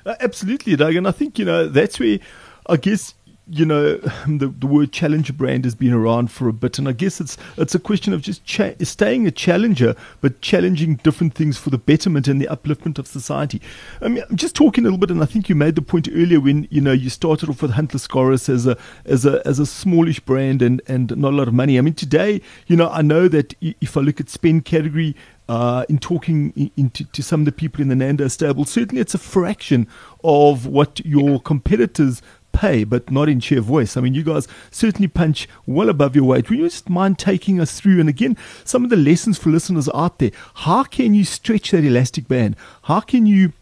uh, 0.07 0.15
absolutely, 0.21 0.75
Doug. 0.75 0.97
And 0.97 1.07
I 1.07 1.11
think 1.11 1.39
you 1.39 1.45
know 1.45 1.69
that's 1.69 2.01
where 2.01 2.19
I 2.67 2.77
guess 2.77 3.13
you 3.51 3.65
know, 3.65 3.97
the, 4.27 4.53
the 4.59 4.67
word 4.67 4.93
challenger 4.93 5.33
brand 5.33 5.65
has 5.65 5.75
been 5.75 5.93
around 5.93 6.31
for 6.31 6.49
a 6.49 6.53
bit, 6.53 6.79
and 6.79 6.89
I 6.89 6.93
guess 6.93 7.21
it's 7.21 7.37
it's 7.57 7.75
a 7.75 7.79
question 7.79 8.13
of 8.13 8.23
just 8.23 8.45
cha- 8.45 8.75
staying 8.83 9.27
a 9.27 9.31
challenger, 9.31 9.95
but 10.21 10.41
challenging 10.41 10.97
different 10.97 11.35
things 11.35 11.59
for 11.59 11.71
the 11.71 11.79
betterment 11.79 12.29
and 12.29 12.41
the 12.41 12.47
upliftment 12.47 12.99
of 12.99 13.07
society. 13.07 13.61
I 14.01 14.09
mean, 14.09 14.25
I'm 14.31 14.37
just 14.37 14.55
talking 14.55 14.85
a 14.85 14.87
little 14.87 14.99
bit, 14.99 15.11
and 15.11 15.23
I 15.23 15.27
think 15.27 15.49
you 15.49 15.55
made 15.55 15.75
the 15.75 15.83
point 15.83 16.09
earlier 16.13 16.41
when 16.41 16.69
you 16.71 16.81
know 16.81 16.93
you 16.93 17.11
started 17.11 17.49
off 17.49 17.63
with 17.63 17.73
Hunt 17.73 17.93
Lascaris 17.93 18.49
as 18.49 18.67
a 18.67 18.77
as 19.05 19.27
a 19.27 19.47
as 19.47 19.59
a 19.59 19.67
smallish 19.67 20.21
brand 20.21 20.63
and 20.63 20.81
and 20.87 21.17
not 21.17 21.33
a 21.33 21.37
lot 21.37 21.49
of 21.49 21.55
money. 21.55 21.79
I 21.79 21.81
mean, 21.83 21.95
today, 21.95 22.41
you 22.67 22.77
know, 22.77 22.89
I 22.89 23.03
know 23.03 23.29
that 23.29 23.55
if 23.61 23.97
I 23.97 24.01
look 24.01 24.21
at 24.21 24.29
spend 24.29 24.65
category, 24.65 25.17
uh, 25.51 25.85
in 25.89 25.99
talking 25.99 26.53
in, 26.55 26.71
in 26.77 26.91
to, 26.91 27.05
to, 27.07 27.25
some 27.25 27.41
of 27.41 27.45
the 27.45 27.51
people 27.51 27.83
in 27.83 27.89
the 27.89 27.97
Nando 27.97 28.29
stable, 28.29 28.65
certainly 28.65 29.01
it's 29.01 29.15
a 29.15 29.19
fraction 29.19 29.89
of 30.23 30.65
what 30.65 31.05
your 31.05 31.41
competitors 31.41 32.23
pay, 32.61 32.85
but 32.85 33.11
not 33.11 33.29
in 33.29 33.41
sheer 33.41 33.63
voice. 33.63 33.97
I 33.97 34.03
mean, 34.03 34.15
you 34.15 34.23
guys 34.23 34.47
certainly 34.71 35.09
punch 35.09 35.49
well 35.67 35.89
above 35.89 36.15
your 36.15 36.25
weight. 36.25 36.51
Would 36.51 36.59
you 36.59 36.67
just 36.67 36.91
mind 36.91 37.19
taking 37.19 37.59
us 37.59 37.81
through? 37.81 38.01
And 38.01 38.09
again, 38.09 38.37
some 38.65 38.85
of 38.85 38.91
the 38.91 38.97
lessons 38.97 39.39
for 39.39 39.49
listeners 39.49 39.89
out 39.95 40.19
there. 40.19 40.31
How 40.55 40.85
can 40.85 41.15
you 41.15 41.25
stretch 41.25 41.71
that 41.71 41.85
elastic 41.85 42.29
band? 42.29 42.57
How 42.83 43.01
can 43.01 43.27
you 43.27 43.53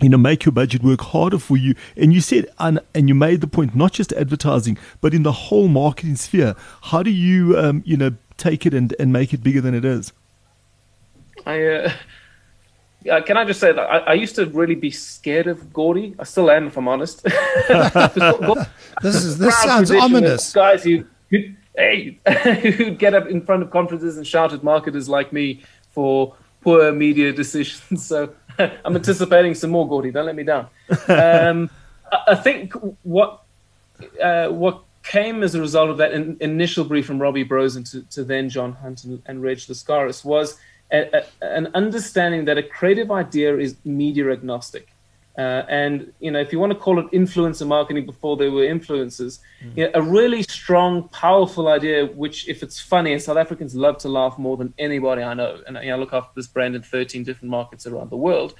you 0.00 0.10
know, 0.10 0.18
make 0.18 0.44
your 0.44 0.52
budget 0.52 0.82
work 0.82 1.00
harder 1.00 1.38
for 1.38 1.56
you. 1.56 1.74
And 1.96 2.12
you 2.12 2.20
said, 2.20 2.46
and, 2.58 2.80
and 2.94 3.08
you 3.08 3.14
made 3.14 3.40
the 3.40 3.46
point, 3.46 3.74
not 3.74 3.92
just 3.92 4.12
advertising, 4.12 4.76
but 5.00 5.14
in 5.14 5.22
the 5.22 5.32
whole 5.32 5.68
marketing 5.68 6.16
sphere. 6.16 6.54
How 6.82 7.02
do 7.02 7.10
you, 7.10 7.58
um, 7.58 7.82
you 7.86 7.96
know, 7.96 8.10
take 8.36 8.66
it 8.66 8.74
and, 8.74 8.94
and 9.00 9.10
make 9.10 9.32
it 9.32 9.42
bigger 9.42 9.62
than 9.62 9.74
it 9.74 9.86
is? 9.86 10.12
I, 11.46 11.64
uh, 11.64 11.92
uh, 13.08 13.22
can 13.22 13.36
I 13.36 13.44
just 13.44 13.60
say 13.60 13.72
that 13.72 13.82
I, 13.82 13.98
I, 13.98 14.12
used 14.14 14.34
to 14.36 14.46
really 14.46 14.74
be 14.74 14.90
scared 14.90 15.46
of 15.46 15.72
Gordy. 15.72 16.14
I 16.18 16.24
still 16.24 16.50
am, 16.50 16.66
if 16.66 16.76
I'm 16.76 16.88
honest. 16.88 17.22
this 19.02 19.14
is 19.14 19.38
this 19.38 19.56
sounds 19.62 19.90
ominous. 19.90 20.52
Guys 20.52 20.82
who, 20.82 21.04
who 21.30 21.38
hey, 21.76 22.18
who'd 22.62 22.98
get 22.98 23.14
up 23.14 23.28
in 23.28 23.44
front 23.44 23.62
of 23.62 23.70
conferences 23.70 24.16
and 24.16 24.26
shout 24.26 24.52
at 24.52 24.62
marketers 24.64 25.08
like 25.08 25.32
me 25.32 25.62
for 25.90 26.34
poor 26.60 26.92
media 26.92 27.32
decisions. 27.42 28.04
So 28.04 28.34
I'm 28.58 28.96
anticipating 28.96 29.54
some 29.54 29.70
more 29.70 29.88
Gordy. 29.88 30.10
Don't 30.10 30.26
let 30.26 30.36
me 30.36 30.44
down. 30.44 30.68
Um, 31.08 31.70
I, 32.26 32.34
think 32.34 32.74
what 33.02 33.42
uh, 34.22 34.48
what 34.48 34.82
came 35.02 35.42
as 35.42 35.54
a 35.54 35.60
result 35.60 35.90
of 35.90 35.98
that 35.98 36.12
in, 36.12 36.36
initial 36.40 36.84
brief 36.84 37.06
from 37.06 37.20
Robbie 37.20 37.44
Brozin 37.44 37.88
to, 37.90 38.02
to 38.10 38.24
then 38.24 38.48
John 38.48 38.72
Hunt 38.72 39.04
and, 39.04 39.22
and 39.26 39.42
Reg 39.42 39.58
Lascaris 39.58 40.24
was 40.24 40.58
a, 40.92 41.18
a, 41.18 41.24
an 41.40 41.68
understanding 41.74 42.44
that 42.46 42.58
a 42.58 42.62
creative 42.62 43.10
idea 43.10 43.56
is 43.56 43.76
media 43.84 44.30
agnostic. 44.30 44.88
Uh, 45.38 45.64
and 45.68 46.12
you 46.18 46.30
know, 46.30 46.40
if 46.40 46.50
you 46.50 46.58
want 46.58 46.72
to 46.72 46.78
call 46.78 46.98
it 46.98 47.06
influencer 47.12 47.66
marketing 47.66 48.06
before 48.06 48.38
there 48.38 48.50
were 48.50 48.62
influencers, 48.62 49.40
mm. 49.62 49.76
you 49.76 49.84
know, 49.84 49.90
a 49.94 50.00
really 50.00 50.42
strong, 50.42 51.08
powerful 51.10 51.68
idea. 51.68 52.06
Which, 52.06 52.48
if 52.48 52.62
it's 52.62 52.80
funny, 52.80 53.12
and 53.12 53.20
South 53.20 53.36
Africans 53.36 53.74
love 53.74 53.98
to 53.98 54.08
laugh 54.08 54.38
more 54.38 54.56
than 54.56 54.72
anybody 54.78 55.22
I 55.22 55.34
know. 55.34 55.60
And 55.66 55.76
you 55.82 55.90
know, 55.90 55.96
I 55.96 55.98
look 55.98 56.14
after 56.14 56.32
this 56.34 56.46
brand 56.46 56.74
in 56.74 56.82
13 56.82 57.22
different 57.22 57.50
markets 57.50 57.86
around 57.86 58.10
the 58.10 58.16
world. 58.16 58.54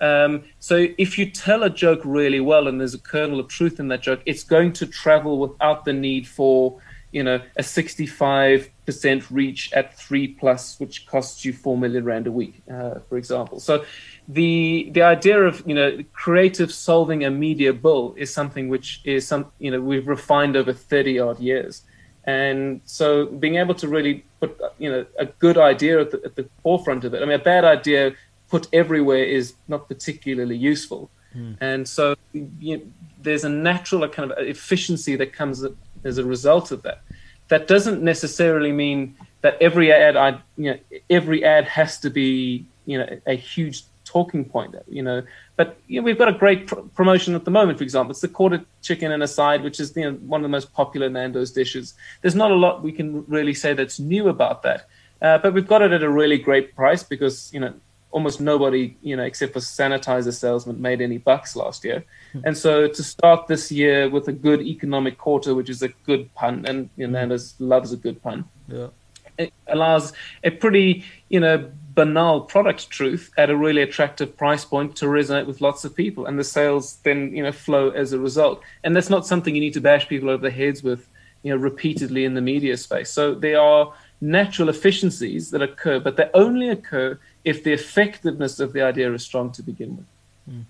Um, 0.00 0.44
so 0.58 0.86
if 0.96 1.18
you 1.18 1.30
tell 1.30 1.62
a 1.64 1.70
joke 1.70 2.00
really 2.04 2.40
well 2.40 2.68
and 2.68 2.78
there's 2.78 2.94
a 2.94 3.00
kernel 3.00 3.40
of 3.40 3.48
truth 3.48 3.80
in 3.80 3.88
that 3.88 4.02
joke, 4.02 4.20
it's 4.26 4.44
going 4.44 4.72
to 4.74 4.86
travel 4.86 5.38
without 5.38 5.84
the 5.84 5.92
need 5.92 6.28
for 6.28 6.78
you 7.12 7.22
know 7.22 7.40
a 7.56 7.62
65 7.62 8.70
percent 8.86 9.30
reach 9.30 9.72
at 9.72 9.94
three 9.98 10.28
plus, 10.28 10.78
which 10.80 11.06
costs 11.06 11.44
you 11.44 11.52
four 11.52 11.76
million 11.76 12.04
rand 12.04 12.26
a 12.26 12.32
week, 12.32 12.62
uh, 12.70 13.00
for 13.08 13.16
example. 13.16 13.60
So 13.60 13.84
the 14.28 14.88
the 14.92 15.02
idea 15.02 15.42
of 15.42 15.62
you 15.66 15.74
know 15.74 16.02
creative 16.12 16.72
solving 16.72 17.24
a 17.24 17.30
media 17.30 17.72
bill 17.72 18.14
is 18.16 18.32
something 18.32 18.68
which 18.68 19.00
is 19.04 19.26
some 19.26 19.46
you 19.58 19.70
know 19.70 19.80
we've 19.80 20.06
refined 20.06 20.56
over 20.56 20.72
30 20.72 21.18
odd 21.18 21.40
years 21.40 21.82
and 22.28 22.82
so 22.84 23.24
being 23.24 23.56
able 23.56 23.74
to 23.74 23.88
really 23.88 24.22
put 24.38 24.60
you 24.78 24.90
know 24.90 25.06
a 25.18 25.24
good 25.24 25.56
idea 25.56 26.00
at 26.00 26.10
the, 26.10 26.20
at 26.24 26.36
the 26.36 26.46
forefront 26.62 27.04
of 27.04 27.14
it 27.14 27.22
i 27.22 27.24
mean 27.24 27.40
a 27.40 27.44
bad 27.54 27.64
idea 27.64 28.12
put 28.50 28.68
everywhere 28.72 29.24
is 29.24 29.54
not 29.66 29.88
particularly 29.88 30.56
useful 30.56 31.10
mm. 31.34 31.56
and 31.60 31.88
so 31.88 32.14
you 32.32 32.76
know, 32.76 32.82
there's 33.20 33.44
a 33.44 33.48
natural 33.48 34.06
kind 34.08 34.30
of 34.30 34.38
efficiency 34.46 35.16
that 35.16 35.32
comes 35.32 35.64
as 36.04 36.18
a 36.18 36.24
result 36.24 36.70
of 36.72 36.82
that. 36.82 37.02
That 37.48 37.66
doesn't 37.66 38.02
necessarily 38.02 38.72
mean 38.72 39.16
that 39.40 39.56
every 39.60 39.92
ad 39.92 40.16
I 40.16 40.38
you 40.56 40.72
know 40.72 40.78
every 41.08 41.44
ad 41.44 41.64
has 41.64 41.98
to 42.00 42.10
be 42.10 42.66
you 42.86 42.98
know 42.98 43.08
a 43.26 43.34
huge 43.34 43.84
talking 44.04 44.44
point 44.44 44.74
you 44.88 45.02
know. 45.02 45.22
But 45.56 45.78
you 45.86 46.00
know, 46.00 46.04
we've 46.04 46.18
got 46.18 46.28
a 46.28 46.32
great 46.32 46.66
pr- 46.66 46.80
promotion 46.94 47.34
at 47.34 47.44
the 47.44 47.50
moment 47.50 47.78
for 47.78 47.84
example. 47.84 48.10
It's 48.10 48.20
the 48.20 48.28
quarter 48.28 48.64
chicken 48.82 49.12
and 49.12 49.22
a 49.22 49.28
side 49.28 49.62
which 49.62 49.80
is 49.80 49.96
you 49.96 50.04
know 50.04 50.16
one 50.18 50.40
of 50.40 50.42
the 50.42 50.48
most 50.48 50.72
popular 50.72 51.08
nando's 51.08 51.52
dishes. 51.52 51.94
There's 52.22 52.34
not 52.34 52.50
a 52.50 52.54
lot 52.54 52.82
we 52.82 52.92
can 52.92 53.24
really 53.26 53.54
say 53.54 53.72
that's 53.74 53.98
new 53.98 54.28
about 54.28 54.62
that. 54.62 54.88
Uh, 55.20 55.38
but 55.38 55.52
we've 55.52 55.66
got 55.66 55.82
it 55.82 55.92
at 55.92 56.02
a 56.02 56.10
really 56.10 56.38
great 56.38 56.76
price 56.76 57.02
because 57.02 57.52
you 57.52 57.60
know 57.60 57.74
almost 58.10 58.40
nobody, 58.40 58.96
you 59.02 59.16
know, 59.16 59.22
except 59.22 59.52
for 59.52 59.60
sanitizer 59.60 60.32
salesmen, 60.32 60.80
made 60.80 61.00
any 61.00 61.18
bucks 61.18 61.54
last 61.54 61.84
year. 61.84 62.04
Hmm. 62.32 62.40
And 62.44 62.56
so 62.56 62.88
to 62.88 63.02
start 63.02 63.46
this 63.46 63.70
year 63.70 64.08
with 64.08 64.28
a 64.28 64.32
good 64.32 64.62
economic 64.62 65.18
quarter, 65.18 65.54
which 65.54 65.68
is 65.68 65.82
a 65.82 65.88
good 66.06 66.32
pun, 66.34 66.64
and 66.66 66.88
you 66.96 67.06
know, 67.06 67.18
Nando's 67.18 67.54
loves 67.58 67.92
a 67.92 67.96
good 67.96 68.22
pun. 68.22 68.44
Yeah. 68.66 68.88
It 69.36 69.52
allows 69.68 70.12
a 70.42 70.50
pretty, 70.50 71.04
you 71.28 71.38
know, 71.38 71.70
banal 71.94 72.40
product 72.40 72.90
truth 72.90 73.30
at 73.36 73.50
a 73.50 73.56
really 73.56 73.82
attractive 73.82 74.36
price 74.36 74.64
point 74.64 74.96
to 74.96 75.06
resonate 75.06 75.46
with 75.46 75.60
lots 75.60 75.84
of 75.84 75.94
people, 75.94 76.26
and 76.26 76.38
the 76.38 76.44
sales 76.44 76.96
then, 77.04 77.34
you 77.36 77.42
know, 77.42 77.52
flow 77.52 77.90
as 77.90 78.12
a 78.12 78.18
result. 78.18 78.62
And 78.82 78.96
that's 78.96 79.10
not 79.10 79.26
something 79.26 79.54
you 79.54 79.60
need 79.60 79.74
to 79.74 79.80
bash 79.80 80.08
people 80.08 80.30
over 80.30 80.42
the 80.42 80.50
heads 80.50 80.82
with, 80.82 81.08
you 81.42 81.52
know, 81.52 81.60
repeatedly 81.60 82.24
in 82.24 82.34
the 82.34 82.40
media 82.40 82.76
space. 82.76 83.10
So 83.10 83.34
there 83.34 83.60
are 83.60 83.92
natural 84.20 84.68
efficiencies 84.68 85.50
that 85.50 85.62
occur, 85.62 86.00
but 86.00 86.16
they 86.16 86.28
only 86.34 86.68
occur 86.68 87.18
if 87.44 87.62
the 87.62 87.72
effectiveness 87.72 88.58
of 88.60 88.72
the 88.72 88.82
idea 88.82 89.12
is 89.12 89.22
strong 89.22 89.52
to 89.52 89.62
begin 89.62 89.96
with. 89.96 90.06
Hmm. 90.48 90.60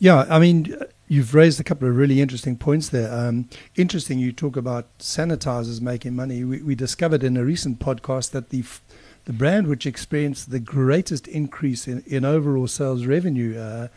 Yeah, 0.00 0.26
I 0.28 0.38
mean, 0.38 0.76
you've 1.08 1.34
raised 1.34 1.58
a 1.58 1.64
couple 1.64 1.88
of 1.88 1.96
really 1.96 2.20
interesting 2.20 2.56
points 2.56 2.88
there. 2.88 3.12
Um, 3.12 3.48
interesting, 3.76 4.18
you 4.18 4.32
talk 4.32 4.56
about 4.56 4.86
sanitizers 4.98 5.80
making 5.80 6.14
money. 6.14 6.44
We, 6.44 6.62
we, 6.62 6.74
discovered 6.74 7.24
in 7.24 7.36
a 7.36 7.44
recent 7.44 7.80
podcast 7.80 8.30
that 8.30 8.50
the 8.50 8.64
the 9.24 9.32
brand 9.32 9.66
which 9.66 9.84
experienced 9.84 10.50
the 10.50 10.60
greatest 10.60 11.28
increase 11.28 11.86
in, 11.86 12.02
in 12.06 12.24
overall 12.24 12.66
sales 12.66 13.04
revenue 13.04 13.58
uh, 13.58 13.88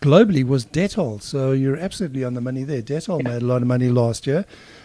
globally 0.00 0.44
was 0.44 0.64
Dettol. 0.64 1.20
So 1.20 1.52
you're 1.52 1.76
absolutely 1.76 2.24
on 2.24 2.34
the 2.34 2.40
money 2.40 2.62
there. 2.62 2.82
Dettol 2.82 3.22
yeah. 3.22 3.30
made 3.30 3.42
a 3.42 3.46
lot 3.46 3.62
of 3.62 3.68
money 3.68 3.88
last 3.88 4.26
year. 4.26 4.44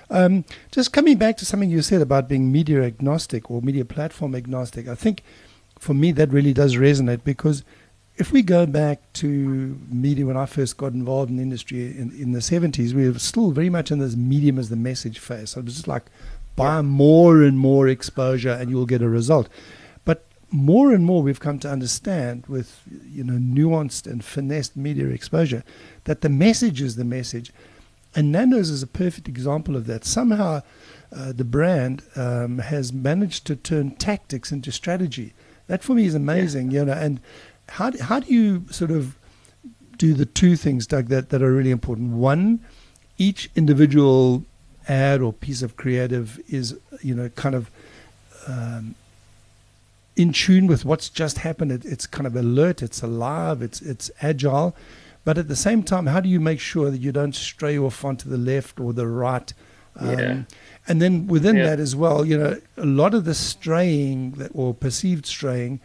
Um, 0.09 0.45
just 0.71 0.91
coming 0.91 1.17
back 1.17 1.37
to 1.37 1.45
something 1.45 1.69
you 1.69 1.81
said 1.81 2.01
about 2.01 2.27
being 2.27 2.51
media 2.51 2.83
agnostic 2.83 3.51
or 3.51 3.61
media 3.61 3.85
platform 3.85 4.33
agnostic, 4.33 4.87
I 4.87 4.95
think 4.95 5.23
for 5.79 5.93
me, 5.93 6.11
that 6.11 6.31
really 6.31 6.53
does 6.53 6.75
resonate 6.75 7.23
because 7.23 7.63
if 8.17 8.33
we 8.33 8.41
go 8.41 8.65
back 8.65 9.01
to 9.13 9.79
media 9.89 10.25
when 10.25 10.35
I 10.35 10.45
first 10.45 10.75
got 10.75 10.91
involved 10.91 11.31
in 11.31 11.37
the 11.37 11.43
industry 11.43 11.97
in, 11.97 12.11
in 12.11 12.33
the 12.33 12.39
70s, 12.39 12.93
we 12.93 13.09
were 13.09 13.17
still 13.17 13.51
very 13.51 13.69
much 13.69 13.91
in 13.91 13.99
this 13.99 14.17
medium 14.17 14.59
as 14.59 14.69
the 14.69 14.75
message 14.75 15.19
phase. 15.19 15.51
So 15.51 15.61
it 15.61 15.65
was 15.65 15.75
just 15.75 15.87
like 15.87 16.05
buy 16.57 16.81
more 16.81 17.41
and 17.41 17.57
more 17.57 17.87
exposure 17.87 18.51
and 18.51 18.69
you'll 18.69 18.85
get 18.85 19.01
a 19.01 19.07
result. 19.07 19.47
But 20.03 20.25
more 20.51 20.91
and 20.91 21.05
more 21.05 21.23
we've 21.23 21.39
come 21.39 21.59
to 21.59 21.71
understand 21.71 22.45
with 22.47 22.81
you 23.09 23.23
know 23.23 23.35
nuanced 23.35 24.05
and 24.05 24.23
finessed 24.23 24.75
media 24.75 25.07
exposure 25.07 25.63
that 26.03 26.19
the 26.19 26.29
message 26.29 26.81
is 26.81 26.97
the 26.97 27.05
message. 27.05 27.53
And 28.15 28.31
Nando's 28.31 28.69
is 28.69 28.83
a 28.83 28.87
perfect 28.87 29.27
example 29.27 29.75
of 29.75 29.85
that. 29.87 30.03
Somehow 30.05 30.61
uh, 31.15 31.31
the 31.31 31.43
brand 31.43 32.01
um, 32.15 32.59
has 32.59 32.91
managed 32.91 33.45
to 33.47 33.55
turn 33.55 33.91
tactics 33.91 34.51
into 34.51 34.71
strategy. 34.71 35.33
That 35.67 35.83
for 35.83 35.93
me 35.93 36.05
is 36.05 36.15
amazing, 36.15 36.71
yeah. 36.71 36.79
you 36.79 36.85
know. 36.85 36.93
And 36.93 37.19
how 37.69 37.91
do, 37.91 38.01
how 38.01 38.19
do 38.19 38.33
you 38.33 38.65
sort 38.71 38.91
of 38.91 39.15
do 39.97 40.13
the 40.13 40.25
two 40.25 40.55
things, 40.55 40.87
Doug, 40.87 41.07
that, 41.07 41.29
that 41.29 41.41
are 41.41 41.51
really 41.51 41.71
important? 41.71 42.11
One, 42.11 42.59
each 43.17 43.49
individual 43.55 44.43
ad 44.87 45.21
or 45.21 45.31
piece 45.31 45.61
of 45.61 45.75
creative 45.77 46.39
is, 46.47 46.77
you 47.01 47.13
know, 47.13 47.29
kind 47.29 47.53
of 47.53 47.69
um, 48.47 48.95
in 50.15 50.33
tune 50.33 50.67
with 50.67 50.83
what's 50.83 51.09
just 51.09 51.39
happened. 51.39 51.71
It, 51.71 51.85
it's 51.85 52.07
kind 52.07 52.25
of 52.25 52.35
alert, 52.35 52.81
it's 52.81 53.01
alive, 53.01 53.61
it's 53.61 53.81
it's 53.81 54.09
agile. 54.21 54.75
But 55.29 55.37
at 55.37 55.47
the 55.47 55.55
same 55.55 55.83
time, 55.83 56.07
how 56.07 56.21
do 56.21 56.27
you 56.27 56.39
make 56.39 56.59
sure 56.59 56.89
that 56.89 57.01
you 57.01 57.11
don't 57.11 57.35
stray 57.35 57.77
off 57.77 58.03
onto 58.03 58.27
the 58.27 58.35
left 58.35 58.79
or 58.79 58.93
the 58.93 59.05
right? 59.05 59.53
Um, 59.95 60.17
yeah. 60.17 60.41
And 60.87 60.99
then 60.99 61.27
within 61.27 61.57
yeah. 61.57 61.67
that 61.67 61.79
as 61.79 61.95
well, 61.95 62.25
you 62.25 62.35
know, 62.35 62.59
a 62.77 62.85
lot 62.87 63.13
of 63.13 63.25
the 63.25 63.35
straying 63.35 64.31
that 64.39 64.49
or 64.55 64.73
perceived 64.73 65.27
straying 65.27 65.81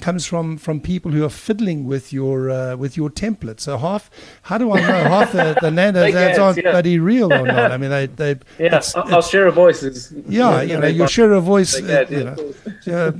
comes 0.00 0.26
from 0.26 0.58
from 0.58 0.80
people 0.80 1.10
who 1.10 1.24
are 1.24 1.28
fiddling 1.28 1.86
with 1.86 2.12
your 2.12 2.50
uh, 2.50 2.76
with 2.76 2.96
your 2.96 3.10
template. 3.10 3.58
So 3.58 3.78
half, 3.78 4.12
how 4.42 4.58
do 4.58 4.70
I 4.70 4.80
know 4.80 4.86
half 5.16 5.32
the, 5.32 5.58
the 5.60 5.72
Nando's 5.72 6.14
ads 6.14 6.38
aren't 6.38 6.58
yeah. 6.58 6.70
bloody 6.70 7.00
real 7.00 7.32
or 7.32 7.44
not? 7.44 7.72
I 7.72 7.76
mean, 7.82 7.90
they 7.90 8.06
they 8.06 8.38
yeah. 8.60 8.76
It's, 8.76 8.94
I'll, 8.94 9.18
it's, 9.18 9.28
share 9.28 9.48
a 9.48 9.50
voice 9.50 9.82
is 9.82 10.14
yeah, 10.28 10.62
you 10.62 10.78
know, 10.78 10.86
your 10.86 11.08
share 11.08 11.32
a 11.32 11.40
voice. 11.40 11.74
Uh, 11.74 12.06
you 12.08 12.22
know, 12.22 13.14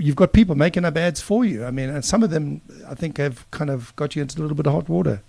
you've 0.00 0.16
got 0.16 0.32
people 0.32 0.54
making 0.54 0.84
up 0.84 0.96
ads 0.96 1.20
for 1.20 1.44
you. 1.44 1.64
I 1.64 1.70
mean, 1.70 1.90
and 1.90 2.04
some 2.04 2.22
of 2.22 2.30
them 2.30 2.62
I 2.88 2.94
think 2.94 3.18
have 3.18 3.48
kind 3.50 3.70
of 3.70 3.94
got 3.96 4.16
you 4.16 4.22
into 4.22 4.38
a 4.38 4.42
little 4.42 4.56
bit 4.56 4.66
of 4.66 4.72
hot 4.72 4.88
water. 4.88 5.22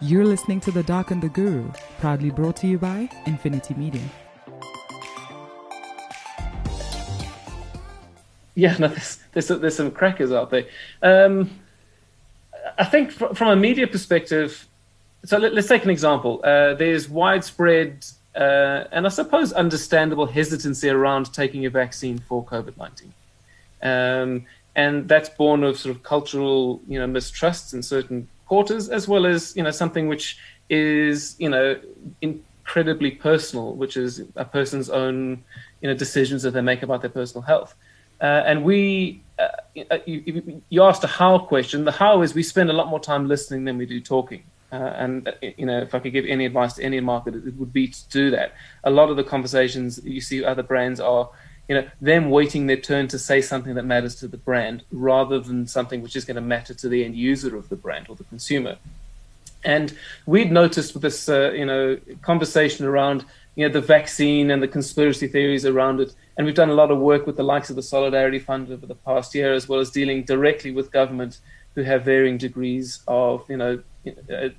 You're 0.00 0.24
listening 0.24 0.60
to 0.60 0.72
The 0.72 0.82
Doc 0.82 1.10
and 1.10 1.22
the 1.22 1.28
Guru, 1.28 1.70
proudly 2.00 2.30
brought 2.30 2.56
to 2.56 2.66
you 2.66 2.78
by 2.78 3.08
Nfinity 3.24 3.76
Media. 3.76 4.02
Yeah, 8.54 8.76
no, 8.78 8.88
there's, 8.88 9.18
there's, 9.32 9.48
there's 9.48 9.76
some 9.76 9.90
crackers 9.92 10.32
out 10.32 10.50
there. 10.50 10.66
Um, 11.02 11.50
I 12.78 12.84
think 12.84 13.12
fr- 13.12 13.32
from 13.34 13.48
a 13.48 13.56
media 13.56 13.86
perspective, 13.86 14.66
so 15.24 15.38
let, 15.38 15.56
us 15.56 15.68
take 15.68 15.84
an 15.84 15.90
example. 15.90 16.40
Uh, 16.42 16.74
there's 16.74 17.08
widespread 17.08 18.04
uh, 18.34 18.84
and 18.92 19.06
I 19.06 19.08
suppose 19.10 19.52
understandable 19.52 20.26
hesitancy 20.26 20.88
around 20.88 21.32
taking 21.32 21.66
a 21.66 21.70
vaccine 21.70 22.18
for 22.18 22.44
COVID 22.44 22.76
19. 22.76 23.12
Um, 23.82 24.46
and 24.74 25.08
that's 25.08 25.28
born 25.28 25.64
of 25.64 25.78
sort 25.78 25.94
of 25.94 26.02
cultural, 26.02 26.80
you 26.88 26.98
know, 26.98 27.06
mistrusts 27.06 27.74
in 27.74 27.82
certain 27.82 28.28
quarters, 28.46 28.88
as 28.88 29.06
well 29.06 29.26
as, 29.26 29.54
you 29.56 29.62
know, 29.62 29.70
something 29.70 30.08
which 30.08 30.38
is, 30.70 31.36
you 31.38 31.50
know, 31.50 31.78
incredibly 32.22 33.10
personal, 33.10 33.74
which 33.74 33.96
is 33.96 34.22
a 34.36 34.44
person's 34.44 34.88
own, 34.88 35.44
you 35.82 35.88
know, 35.88 35.94
decisions 35.94 36.42
that 36.42 36.52
they 36.52 36.62
make 36.62 36.82
about 36.82 37.02
their 37.02 37.10
personal 37.10 37.42
health. 37.42 37.74
Uh, 38.20 38.42
and 38.46 38.64
we, 38.64 39.20
uh, 39.38 39.48
you, 40.06 40.62
you, 40.68 40.82
asked 40.82 41.02
a 41.02 41.08
how 41.08 41.38
question. 41.38 41.84
The 41.84 41.92
how 41.92 42.22
is 42.22 42.34
we 42.34 42.42
spend 42.44 42.70
a 42.70 42.72
lot 42.72 42.88
more 42.88 43.00
time 43.00 43.26
listening 43.26 43.64
than 43.64 43.76
we 43.76 43.84
do 43.84 44.00
talking. 44.00 44.44
Uh, 44.72 44.94
and 44.96 45.28
uh, 45.28 45.32
you 45.58 45.66
know, 45.66 45.78
if 45.78 45.94
I 45.94 45.98
could 45.98 46.12
give 46.12 46.24
any 46.26 46.46
advice 46.46 46.74
to 46.74 46.82
any 46.82 46.98
market, 47.00 47.34
it 47.34 47.56
would 47.56 47.72
be 47.72 47.88
to 47.88 48.08
do 48.08 48.30
that. 48.30 48.54
A 48.84 48.90
lot 48.90 49.10
of 49.10 49.16
the 49.16 49.24
conversations 49.24 50.00
you 50.02 50.20
see 50.20 50.42
other 50.44 50.62
brands 50.62 50.98
are, 50.98 51.28
you 51.68 51.74
know, 51.74 51.86
them 52.00 52.30
waiting 52.30 52.66
their 52.66 52.78
turn 52.78 53.06
to 53.08 53.18
say 53.18 53.40
something 53.40 53.74
that 53.74 53.84
matters 53.84 54.14
to 54.16 54.28
the 54.28 54.38
brand, 54.38 54.84
rather 54.90 55.38
than 55.38 55.66
something 55.66 56.02
which 56.02 56.16
is 56.16 56.24
going 56.24 56.36
to 56.36 56.40
matter 56.40 56.74
to 56.74 56.88
the 56.88 57.04
end 57.04 57.14
user 57.14 57.54
of 57.56 57.68
the 57.68 57.76
brand 57.76 58.06
or 58.08 58.16
the 58.16 58.24
consumer. 58.24 58.76
And 59.64 59.96
we'd 60.26 60.50
noticed 60.50 60.94
with 60.94 61.02
this, 61.02 61.28
uh, 61.28 61.52
you 61.52 61.66
know, 61.66 61.98
conversation 62.22 62.84
around, 62.84 63.24
you 63.54 63.68
know, 63.68 63.72
the 63.72 63.80
vaccine 63.80 64.50
and 64.50 64.60
the 64.60 64.66
conspiracy 64.66 65.28
theories 65.28 65.64
around 65.64 66.00
it 66.00 66.14
and 66.36 66.46
we've 66.46 66.54
done 66.54 66.70
a 66.70 66.74
lot 66.74 66.90
of 66.90 66.98
work 66.98 67.26
with 67.26 67.36
the 67.36 67.42
likes 67.42 67.68
of 67.70 67.76
the 67.76 67.82
Solidarity 67.82 68.38
Fund 68.38 68.70
over 68.70 68.86
the 68.86 68.94
past 68.94 69.34
year, 69.34 69.52
as 69.52 69.68
well 69.68 69.80
as 69.80 69.90
dealing 69.90 70.24
directly 70.24 70.70
with 70.70 70.90
government 70.90 71.38
who 71.74 71.82
have 71.82 72.04
varying 72.04 72.38
degrees 72.38 73.02
of, 73.06 73.44
you 73.48 73.56
know, 73.56 73.82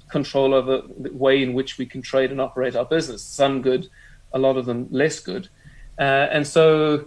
control 0.10 0.54
over 0.54 0.84
the 1.00 1.12
way 1.14 1.42
in 1.42 1.54
which 1.54 1.78
we 1.78 1.86
can 1.86 2.02
trade 2.02 2.32
and 2.32 2.40
operate 2.40 2.76
our 2.76 2.86
business. 2.86 3.22
Some 3.22 3.62
good, 3.62 3.90
a 4.32 4.40
lot 4.40 4.58
of 4.58 4.66
them 4.66 4.88
less 4.92 5.20
good. 5.20 5.50
Uh, 6.00 6.28
and 6.32 6.48
so 6.48 7.06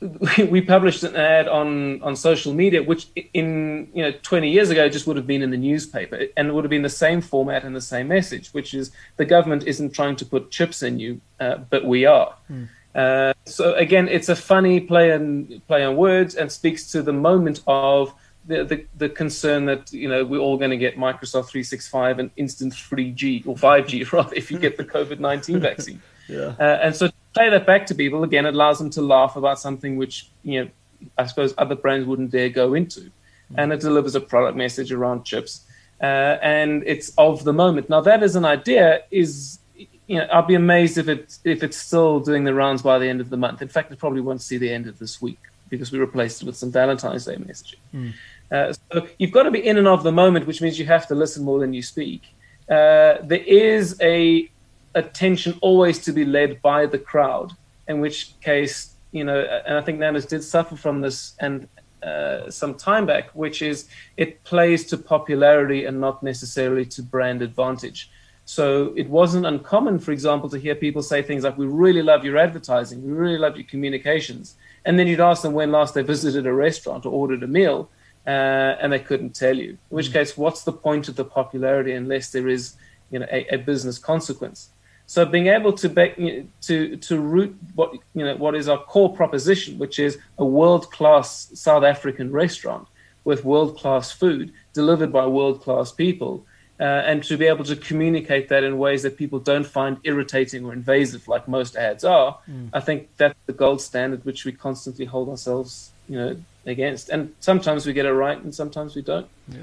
we 0.50 0.60
published 0.60 1.02
an 1.04 1.14
ad 1.14 1.48
on, 1.48 2.02
on 2.02 2.16
social 2.16 2.52
media, 2.52 2.82
which 2.82 3.06
in 3.34 3.88
you 3.94 4.02
know 4.02 4.12
20 4.22 4.50
years 4.50 4.70
ago 4.70 4.88
just 4.88 5.06
would 5.06 5.16
have 5.16 5.26
been 5.26 5.42
in 5.42 5.50
the 5.50 5.56
newspaper, 5.56 6.26
and 6.36 6.48
it 6.48 6.54
would 6.54 6.64
have 6.64 6.70
been 6.70 6.82
the 6.82 6.88
same 6.88 7.20
format 7.20 7.64
and 7.64 7.74
the 7.74 7.80
same 7.80 8.08
message, 8.08 8.48
which 8.50 8.74
is 8.74 8.90
the 9.16 9.24
government 9.24 9.64
isn't 9.66 9.90
trying 9.90 10.16
to 10.16 10.26
put 10.26 10.50
chips 10.50 10.82
in 10.82 10.98
you, 10.98 11.20
uh, 11.40 11.56
but 11.70 11.84
we 11.84 12.04
are. 12.04 12.34
Mm. 12.50 12.68
Uh, 12.94 13.32
so 13.46 13.74
again, 13.74 14.08
it's 14.08 14.28
a 14.28 14.36
funny 14.36 14.80
play 14.80 15.12
on 15.12 15.62
play 15.68 15.84
on 15.84 15.96
words 15.96 16.34
and 16.34 16.50
speaks 16.50 16.90
to 16.92 17.02
the 17.02 17.12
moment 17.12 17.60
of 17.66 18.12
the, 18.46 18.64
the, 18.64 18.86
the 18.96 19.08
concern 19.08 19.66
that 19.66 19.92
you 19.92 20.08
know 20.08 20.24
we're 20.24 20.40
all 20.40 20.56
going 20.56 20.70
to 20.70 20.76
get 20.76 20.96
Microsoft 20.96 21.48
365 21.48 22.18
and 22.18 22.30
instant 22.36 22.72
3G 22.72 23.46
or 23.46 23.54
5G 23.54 24.10
rather 24.12 24.34
if 24.34 24.50
you 24.50 24.58
get 24.58 24.76
the 24.76 24.84
COVID 24.84 25.18
19 25.18 25.60
vaccine. 25.70 26.02
yeah. 26.28 26.54
Uh, 26.58 26.78
and 26.82 26.94
so 26.94 27.08
to 27.08 27.14
play 27.34 27.50
that 27.50 27.66
back 27.66 27.86
to 27.86 27.94
people 27.94 28.24
again, 28.24 28.46
it 28.46 28.54
allows 28.54 28.78
them 28.78 28.90
to 28.90 29.02
laugh 29.02 29.36
about 29.36 29.58
something 29.58 29.96
which 29.96 30.30
you 30.42 30.64
know 30.64 30.70
I 31.18 31.26
suppose 31.26 31.54
other 31.58 31.74
brands 31.74 32.06
wouldn't 32.06 32.30
dare 32.30 32.48
go 32.48 32.74
into, 32.74 33.00
mm-hmm. 33.00 33.58
and 33.58 33.72
it 33.72 33.80
delivers 33.80 34.14
a 34.14 34.20
product 34.20 34.56
message 34.56 34.92
around 34.92 35.24
chips. 35.24 35.66
Uh, 36.00 36.36
and 36.42 36.82
it's 36.84 37.12
of 37.16 37.44
the 37.44 37.52
moment. 37.52 37.88
Now 37.88 38.00
that 38.00 38.24
as 38.24 38.34
an 38.34 38.44
idea 38.44 39.02
is 39.12 39.60
you 40.08 40.18
know, 40.18 40.26
I'd 40.32 40.46
be 40.46 40.54
amazed 40.54 40.98
if 40.98 41.08
it 41.08 41.38
if 41.44 41.62
it's 41.62 41.76
still 41.76 42.20
doing 42.20 42.44
the 42.44 42.54
rounds 42.54 42.82
by 42.82 42.98
the 42.98 43.06
end 43.06 43.20
of 43.20 43.30
the 43.30 43.36
month. 43.36 43.62
In 43.62 43.68
fact, 43.68 43.92
it 43.92 43.98
probably 43.98 44.20
won't 44.20 44.42
see 44.42 44.58
the 44.58 44.70
end 44.70 44.86
of 44.86 44.98
this 44.98 45.22
week 45.22 45.38
because 45.68 45.90
we 45.90 45.98
replaced 45.98 46.42
it 46.42 46.44
with 46.44 46.56
some 46.56 46.70
Valentine's 46.70 47.24
Day 47.24 47.36
messaging. 47.36 47.76
Mm. 47.94 48.12
Uh, 48.52 48.72
so 48.92 49.06
you've 49.18 49.32
got 49.32 49.44
to 49.44 49.50
be 49.50 49.66
in 49.66 49.78
and 49.78 49.88
of 49.88 50.02
the 50.02 50.12
moment, 50.12 50.46
which 50.46 50.60
means 50.60 50.78
you 50.78 50.84
have 50.86 51.06
to 51.08 51.14
listen 51.14 51.42
more 51.42 51.58
than 51.58 51.72
you 51.72 51.82
speak. 51.82 52.22
Uh, 52.68 53.16
there 53.22 53.44
is 53.46 53.98
a 54.02 54.50
attention 54.94 55.58
always 55.62 55.98
to 56.00 56.12
be 56.12 56.24
led 56.24 56.60
by 56.60 56.84
the 56.86 56.98
crowd, 56.98 57.52
in 57.88 58.00
which 58.00 58.38
case, 58.40 58.94
you 59.10 59.24
know, 59.24 59.40
and 59.40 59.78
I 59.78 59.80
think 59.80 59.98
Nando's 59.98 60.26
did 60.26 60.44
suffer 60.44 60.76
from 60.76 61.00
this 61.00 61.34
and 61.40 61.66
uh, 62.02 62.50
some 62.50 62.74
time 62.74 63.06
back, 63.06 63.30
which 63.30 63.62
is 63.62 63.88
it 64.16 64.42
plays 64.44 64.84
to 64.86 64.98
popularity 64.98 65.86
and 65.86 66.00
not 66.00 66.22
necessarily 66.22 66.84
to 66.86 67.02
brand 67.02 67.42
advantage. 67.42 68.10
So 68.44 68.92
it 68.96 69.08
wasn't 69.08 69.46
uncommon, 69.46 70.00
for 70.00 70.10
example, 70.10 70.48
to 70.50 70.58
hear 70.58 70.74
people 70.74 71.02
say 71.02 71.22
things 71.22 71.44
like, 71.44 71.56
We 71.56 71.66
really 71.66 72.02
love 72.02 72.24
your 72.24 72.36
advertising, 72.36 73.02
we 73.02 73.12
really 73.12 73.38
love 73.38 73.56
your 73.56 73.66
communications. 73.66 74.56
And 74.84 74.98
then 74.98 75.06
you'd 75.06 75.20
ask 75.20 75.42
them 75.42 75.52
when 75.52 75.70
last 75.70 75.94
they 75.94 76.02
visited 76.02 76.44
a 76.44 76.52
restaurant 76.52 77.06
or 77.06 77.12
ordered 77.12 77.44
a 77.44 77.46
meal, 77.46 77.88
uh, 78.26 78.76
and 78.80 78.92
they 78.92 78.98
couldn't 78.98 79.34
tell 79.34 79.56
you. 79.56 79.70
In 79.70 79.78
which 79.88 80.10
mm. 80.10 80.14
case, 80.14 80.36
what's 80.36 80.64
the 80.64 80.72
point 80.72 81.08
of 81.08 81.16
the 81.16 81.24
popularity 81.24 81.92
unless 81.92 82.30
there 82.30 82.48
is 82.48 82.74
you 83.10 83.18
know, 83.18 83.26
a, 83.30 83.54
a 83.54 83.58
business 83.58 83.98
consequence? 83.98 84.70
So 85.06 85.26
being 85.26 85.48
able 85.48 85.72
to 85.74 85.88
be, 85.88 86.46
to 86.62 86.96
to 86.96 87.20
root 87.20 87.54
what 87.74 87.92
you 88.14 88.24
know 88.24 88.36
what 88.36 88.54
is 88.54 88.68
our 88.68 88.78
core 88.78 89.14
proposition, 89.14 89.78
which 89.78 89.98
is 89.98 90.18
a 90.38 90.44
world 90.44 90.90
class 90.90 91.50
South 91.54 91.84
African 91.84 92.32
restaurant 92.32 92.88
with 93.24 93.44
world 93.44 93.76
class 93.78 94.10
food 94.10 94.52
delivered 94.72 95.12
by 95.12 95.26
world 95.26 95.60
class 95.60 95.92
people, 95.92 96.46
uh, 96.80 96.84
and 96.84 97.22
to 97.24 97.36
be 97.36 97.46
able 97.46 97.64
to 97.64 97.76
communicate 97.76 98.48
that 98.48 98.64
in 98.64 98.78
ways 98.78 99.02
that 99.02 99.16
people 99.16 99.38
don't 99.38 99.66
find 99.66 99.98
irritating 100.04 100.64
or 100.64 100.72
invasive, 100.72 101.28
like 101.28 101.46
most 101.46 101.76
ads 101.76 102.04
are, 102.04 102.38
mm. 102.50 102.70
I 102.72 102.80
think 102.80 103.08
that's 103.16 103.38
the 103.46 103.52
gold 103.52 103.80
standard 103.80 104.24
which 104.24 104.44
we 104.44 104.52
constantly 104.52 105.04
hold 105.04 105.28
ourselves, 105.28 105.90
you 106.08 106.16
know, 106.16 106.36
against. 106.66 107.08
And 107.08 107.34
sometimes 107.40 107.86
we 107.86 107.92
get 107.92 108.06
it 108.06 108.12
right, 108.12 108.42
and 108.42 108.54
sometimes 108.54 108.94
we 108.94 109.02
don't. 109.02 109.28
Yeah. 109.48 109.60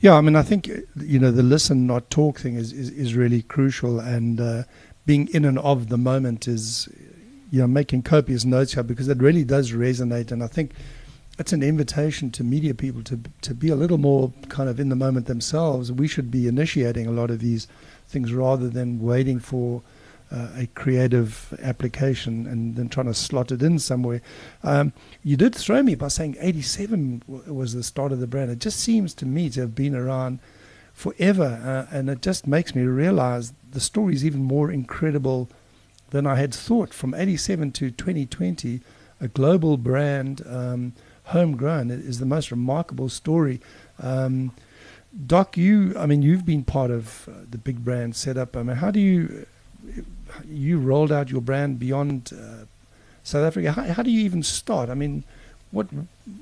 Yeah, 0.00 0.14
I 0.14 0.22
mean, 0.22 0.34
I 0.34 0.42
think 0.42 0.66
you 0.96 1.18
know 1.18 1.30
the 1.30 1.42
listen 1.42 1.86
not 1.86 2.08
talk 2.08 2.40
thing 2.40 2.54
is 2.54 2.72
is, 2.72 2.88
is 2.90 3.14
really 3.14 3.42
crucial, 3.42 4.00
and 4.00 4.40
uh, 4.40 4.62
being 5.04 5.28
in 5.28 5.44
and 5.44 5.58
of 5.58 5.90
the 5.90 5.98
moment 5.98 6.48
is, 6.48 6.88
you 7.50 7.60
know, 7.60 7.66
making 7.66 8.02
copious 8.02 8.46
notes 8.46 8.72
here 8.72 8.82
because 8.82 9.08
it 9.08 9.18
really 9.18 9.44
does 9.44 9.72
resonate, 9.72 10.32
and 10.32 10.42
I 10.42 10.46
think 10.46 10.72
it's 11.38 11.52
an 11.52 11.62
invitation 11.62 12.30
to 12.30 12.42
media 12.42 12.74
people 12.74 13.02
to 13.04 13.20
to 13.42 13.54
be 13.54 13.68
a 13.68 13.76
little 13.76 13.98
more 13.98 14.32
kind 14.48 14.70
of 14.70 14.80
in 14.80 14.88
the 14.88 14.96
moment 14.96 15.26
themselves. 15.26 15.92
We 15.92 16.08
should 16.08 16.30
be 16.30 16.48
initiating 16.48 17.06
a 17.06 17.12
lot 17.12 17.30
of 17.30 17.40
these 17.40 17.68
things 18.08 18.32
rather 18.32 18.70
than 18.70 19.00
waiting 19.00 19.38
for 19.38 19.82
uh, 20.30 20.48
a 20.56 20.66
creative 20.68 21.58
application 21.62 22.46
and 22.46 22.76
then 22.76 22.88
trying 22.88 23.06
to 23.06 23.14
slot 23.14 23.50
it 23.50 23.62
in 23.62 23.78
somewhere. 23.78 24.20
Um, 24.62 24.92
you 25.22 25.36
did 25.36 25.54
throw 25.54 25.82
me 25.82 25.94
by 25.94 26.08
saying 26.08 26.36
87 26.40 27.22
w- 27.28 27.52
was 27.52 27.74
the 27.74 27.82
start 27.82 28.12
of 28.12 28.20
the 28.20 28.26
brand. 28.26 28.50
It 28.50 28.60
just 28.60 28.80
seems 28.80 29.14
to 29.14 29.26
me 29.26 29.50
to 29.50 29.60
have 29.60 29.74
been 29.74 29.94
around 29.94 30.38
forever, 30.92 31.88
uh, 31.90 31.94
and 31.94 32.08
it 32.08 32.22
just 32.22 32.46
makes 32.46 32.74
me 32.74 32.82
realize 32.82 33.52
the 33.70 33.80
story 33.80 34.14
is 34.14 34.24
even 34.24 34.42
more 34.42 34.70
incredible 34.70 35.48
than 36.10 36.26
I 36.26 36.36
had 36.36 36.54
thought. 36.54 36.92
From 36.92 37.14
87 37.14 37.72
to 37.72 37.90
2020, 37.90 38.80
a 39.20 39.28
global 39.28 39.76
brand. 39.76 40.42
Um, 40.46 40.92
homegrown 41.30 41.90
is 41.90 42.18
the 42.18 42.26
most 42.26 42.50
remarkable 42.50 43.08
story. 43.08 43.60
Um, 44.00 44.52
Doc, 45.26 45.56
you, 45.56 45.94
I 45.98 46.06
mean, 46.06 46.22
you've 46.22 46.44
been 46.44 46.62
part 46.64 46.90
of 46.90 47.28
uh, 47.28 47.44
the 47.50 47.58
big 47.58 47.84
brand 47.84 48.14
setup. 48.14 48.56
I 48.56 48.62
mean, 48.62 48.76
how 48.76 48.90
do 48.90 49.00
you, 49.00 49.46
you 50.48 50.78
rolled 50.78 51.12
out 51.12 51.30
your 51.30 51.40
brand 51.40 51.78
beyond 51.78 52.32
uh, 52.32 52.64
South 53.22 53.44
Africa. 53.44 53.72
How, 53.72 53.82
how 53.84 54.02
do 54.02 54.10
you 54.10 54.20
even 54.22 54.42
start? 54.42 54.88
I 54.88 54.94
mean, 54.94 55.24
what, 55.70 55.86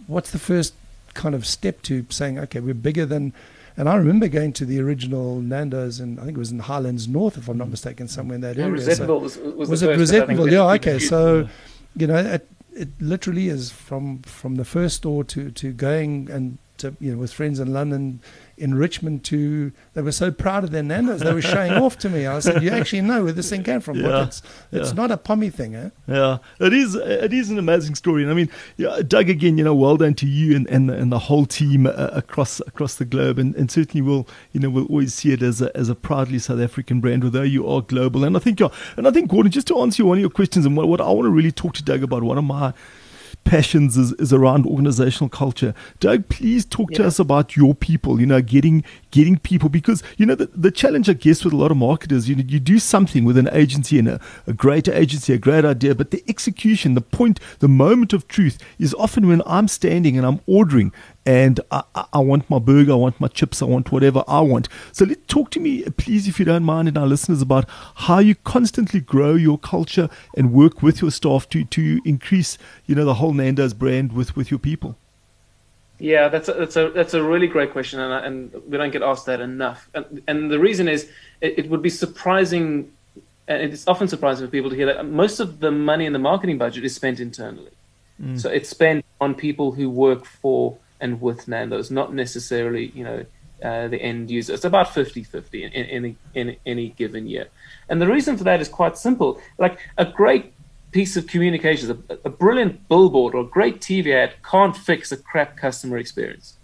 what's 0.06 0.30
the 0.30 0.38
first 0.38 0.74
kind 1.14 1.34
of 1.34 1.46
step 1.46 1.82
to 1.82 2.06
saying, 2.10 2.38
okay, 2.38 2.60
we're 2.60 2.74
bigger 2.74 3.04
than, 3.06 3.32
and 3.76 3.88
I 3.88 3.96
remember 3.96 4.28
going 4.28 4.52
to 4.54 4.64
the 4.64 4.80
original 4.80 5.40
Nando's, 5.40 6.00
and 6.00 6.18
I 6.20 6.24
think 6.24 6.36
it 6.36 6.40
was 6.40 6.50
in 6.50 6.60
Highlands 6.60 7.08
North, 7.08 7.36
if 7.36 7.48
I'm 7.48 7.58
not 7.58 7.68
mistaken, 7.68 8.08
somewhere 8.08 8.36
in 8.36 8.40
that 8.42 8.56
yeah, 8.56 8.66
area. 8.66 8.94
so 8.94 9.18
was, 9.18 9.36
was, 9.38 9.68
was 9.68 9.82
it 9.82 9.98
Rosettenville? 9.98 10.50
Yeah, 10.50 10.72
okay. 10.74 10.98
So, 10.98 11.48
you 11.96 12.06
know, 12.06 12.16
it, 12.16 12.48
it 12.72 12.88
literally 13.00 13.48
is 13.48 13.70
from 13.70 14.22
from 14.22 14.54
the 14.54 14.64
first 14.64 14.96
store 14.96 15.24
to 15.24 15.50
to 15.50 15.72
going 15.72 16.30
and 16.30 16.58
uh, 16.84 16.90
you 17.00 17.12
know 17.12 17.18
with 17.18 17.32
friends 17.32 17.60
in 17.60 17.72
London 17.72 18.20
in 18.56 18.74
Richmond 18.74 19.24
to 19.24 19.72
they 19.94 20.02
were 20.02 20.12
so 20.12 20.30
proud 20.30 20.64
of 20.64 20.70
their 20.70 20.82
Nando's 20.82 21.20
they 21.20 21.32
were 21.32 21.42
showing 21.42 21.72
off 21.72 21.98
to 21.98 22.08
me. 22.08 22.26
I 22.26 22.38
said, 22.40 22.62
"You 22.62 22.70
actually 22.70 23.02
know 23.02 23.24
where 23.24 23.32
this 23.32 23.50
thing 23.50 23.62
came 23.62 23.80
from? 23.80 23.96
Yeah, 23.96 24.24
it's 24.24 24.42
it's 24.72 24.90
yeah. 24.90 24.94
not 24.94 25.10
a 25.10 25.16
pommy 25.16 25.50
thing, 25.50 25.74
eh?" 25.74 25.90
Yeah, 26.06 26.38
it 26.60 26.72
is. 26.72 26.94
It 26.94 27.32
is 27.32 27.50
an 27.50 27.58
amazing 27.58 27.94
story, 27.94 28.22
and 28.22 28.30
I 28.30 28.34
mean, 28.34 28.50
yeah, 28.76 29.00
Doug, 29.06 29.28
again, 29.28 29.58
you 29.58 29.64
know, 29.64 29.74
well 29.74 29.96
done 29.96 30.14
to 30.14 30.26
you 30.26 30.56
and 30.56 30.66
and, 30.68 30.90
and 30.90 31.12
the 31.12 31.18
whole 31.18 31.46
team 31.46 31.86
uh, 31.86 32.10
across 32.12 32.60
across 32.60 32.96
the 32.96 33.04
globe, 33.04 33.38
and, 33.38 33.54
and 33.54 33.70
certainly 33.70 34.02
we'll 34.02 34.26
you 34.52 34.60
know 34.60 34.70
we'll 34.70 34.86
always 34.86 35.14
see 35.14 35.32
it 35.32 35.42
as 35.42 35.62
a 35.62 35.74
as 35.76 35.88
a 35.88 35.94
proudly 35.94 36.38
South 36.38 36.60
African 36.60 37.00
brand, 37.00 37.24
although 37.24 37.42
you 37.42 37.68
are 37.68 37.80
global. 37.80 38.24
And 38.24 38.36
I 38.36 38.40
think, 38.40 38.60
you're 38.60 38.72
and 38.96 39.06
I 39.06 39.10
think 39.10 39.30
Gordon, 39.30 39.52
just 39.52 39.66
to 39.68 39.78
answer 39.80 40.04
one 40.04 40.18
of 40.18 40.20
your 40.20 40.30
questions, 40.30 40.66
and 40.66 40.76
what, 40.76 40.88
what 40.88 41.00
I 41.00 41.10
want 41.10 41.26
to 41.26 41.30
really 41.30 41.52
talk 41.52 41.74
to 41.74 41.84
Doug 41.84 42.02
about, 42.02 42.22
one 42.22 42.38
of 42.38 42.44
my 42.44 42.72
passions 43.44 43.96
is, 43.96 44.12
is 44.14 44.32
around 44.32 44.66
organizational 44.66 45.28
culture. 45.28 45.74
Doug, 46.00 46.28
please 46.28 46.64
talk 46.64 46.90
yeah. 46.90 46.98
to 46.98 47.06
us 47.06 47.18
about 47.18 47.56
your 47.56 47.74
people, 47.74 48.20
you 48.20 48.26
know, 48.26 48.42
getting 48.42 48.84
getting 49.10 49.38
people 49.38 49.68
because 49.68 50.02
you 50.18 50.26
know 50.26 50.34
the, 50.34 50.46
the 50.54 50.70
challenge 50.70 51.08
I 51.08 51.14
guess 51.14 51.44
with 51.44 51.54
a 51.54 51.56
lot 51.56 51.70
of 51.70 51.76
marketers, 51.76 52.28
you 52.28 52.36
know, 52.36 52.44
you 52.46 52.60
do 52.60 52.78
something 52.78 53.24
with 53.24 53.38
an 53.38 53.48
agency 53.52 53.98
and 53.98 54.08
a, 54.08 54.20
a 54.46 54.52
great 54.52 54.88
agency, 54.88 55.32
a 55.32 55.38
great 55.38 55.64
idea, 55.64 55.94
but 55.94 56.10
the 56.10 56.22
execution, 56.28 56.94
the 56.94 57.00
point, 57.00 57.40
the 57.60 57.68
moment 57.68 58.12
of 58.12 58.28
truth 58.28 58.58
is 58.78 58.94
often 58.94 59.26
when 59.28 59.42
I'm 59.46 59.68
standing 59.68 60.16
and 60.16 60.26
I'm 60.26 60.40
ordering 60.46 60.92
and 61.28 61.60
I, 61.70 61.82
I, 62.14 62.20
want 62.20 62.48
my 62.48 62.58
burger, 62.58 62.92
I 62.92 62.94
want 62.94 63.20
my 63.20 63.28
chips, 63.28 63.60
I 63.60 63.66
want 63.66 63.92
whatever 63.92 64.24
I 64.26 64.40
want. 64.40 64.66
So 64.92 65.04
let 65.04 65.28
talk 65.28 65.50
to 65.50 65.60
me, 65.60 65.82
please, 65.98 66.26
if 66.26 66.38
you 66.38 66.46
don't 66.46 66.64
mind, 66.64 66.88
and 66.88 66.96
our 66.96 67.06
listeners 67.06 67.42
about 67.42 67.66
how 67.96 68.18
you 68.18 68.34
constantly 68.34 69.00
grow 69.00 69.34
your 69.34 69.58
culture 69.58 70.08
and 70.38 70.54
work 70.54 70.82
with 70.82 71.02
your 71.02 71.10
staff 71.10 71.46
to 71.50 71.64
to 71.64 72.00
increase, 72.06 72.56
you 72.86 72.94
know, 72.94 73.04
the 73.04 73.14
whole 73.14 73.34
Nando's 73.34 73.74
brand 73.74 74.14
with 74.14 74.36
with 74.36 74.50
your 74.50 74.58
people. 74.58 74.96
Yeah, 75.98 76.28
that's 76.28 76.48
a, 76.48 76.54
that's 76.54 76.76
a 76.76 76.88
that's 76.92 77.12
a 77.12 77.22
really 77.22 77.46
great 77.46 77.72
question, 77.72 78.00
and, 78.00 78.24
and 78.24 78.62
we 78.66 78.78
don't 78.78 78.90
get 78.90 79.02
asked 79.02 79.26
that 79.26 79.42
enough. 79.42 79.86
And, 79.92 80.22
and 80.26 80.50
the 80.50 80.58
reason 80.58 80.88
is, 80.88 81.10
it, 81.42 81.58
it 81.58 81.68
would 81.68 81.82
be 81.82 81.90
surprising, 81.90 82.90
and 83.48 83.70
it's 83.70 83.86
often 83.86 84.08
surprising 84.08 84.46
for 84.46 84.50
people 84.50 84.70
to 84.70 84.76
hear 84.76 84.86
that 84.86 85.04
most 85.04 85.40
of 85.40 85.60
the 85.60 85.70
money 85.70 86.06
in 86.06 86.14
the 86.14 86.18
marketing 86.18 86.56
budget 86.56 86.86
is 86.86 86.94
spent 86.94 87.20
internally. 87.20 87.72
Mm. 88.18 88.40
So 88.40 88.48
it's 88.48 88.70
spent 88.70 89.04
on 89.20 89.34
people 89.34 89.72
who 89.72 89.90
work 89.90 90.24
for 90.24 90.78
and 91.00 91.20
with 91.20 91.48
Nando's, 91.48 91.90
not 91.90 92.14
necessarily, 92.14 92.86
you 92.94 93.04
know, 93.04 93.24
uh, 93.62 93.88
the 93.88 94.00
end 94.00 94.30
user. 94.30 94.54
It's 94.54 94.64
about 94.64 94.88
50-50 94.88 95.62
in, 95.62 95.72
in, 95.72 96.04
in, 96.04 96.16
in 96.34 96.56
any 96.64 96.90
given 96.90 97.26
year. 97.26 97.48
And 97.88 98.00
the 98.00 98.06
reason 98.06 98.36
for 98.36 98.44
that 98.44 98.60
is 98.60 98.68
quite 98.68 98.96
simple. 98.96 99.40
Like 99.58 99.78
a 99.96 100.04
great 100.04 100.52
piece 100.92 101.16
of 101.16 101.26
communications, 101.26 101.90
a, 101.90 102.18
a 102.24 102.30
brilliant 102.30 102.88
billboard 102.88 103.34
or 103.34 103.40
a 103.42 103.46
great 103.46 103.80
TV 103.80 104.14
ad 104.14 104.34
can't 104.48 104.76
fix 104.76 105.12
a 105.12 105.16
crap 105.16 105.56
customer 105.56 105.98
experience. 105.98 106.54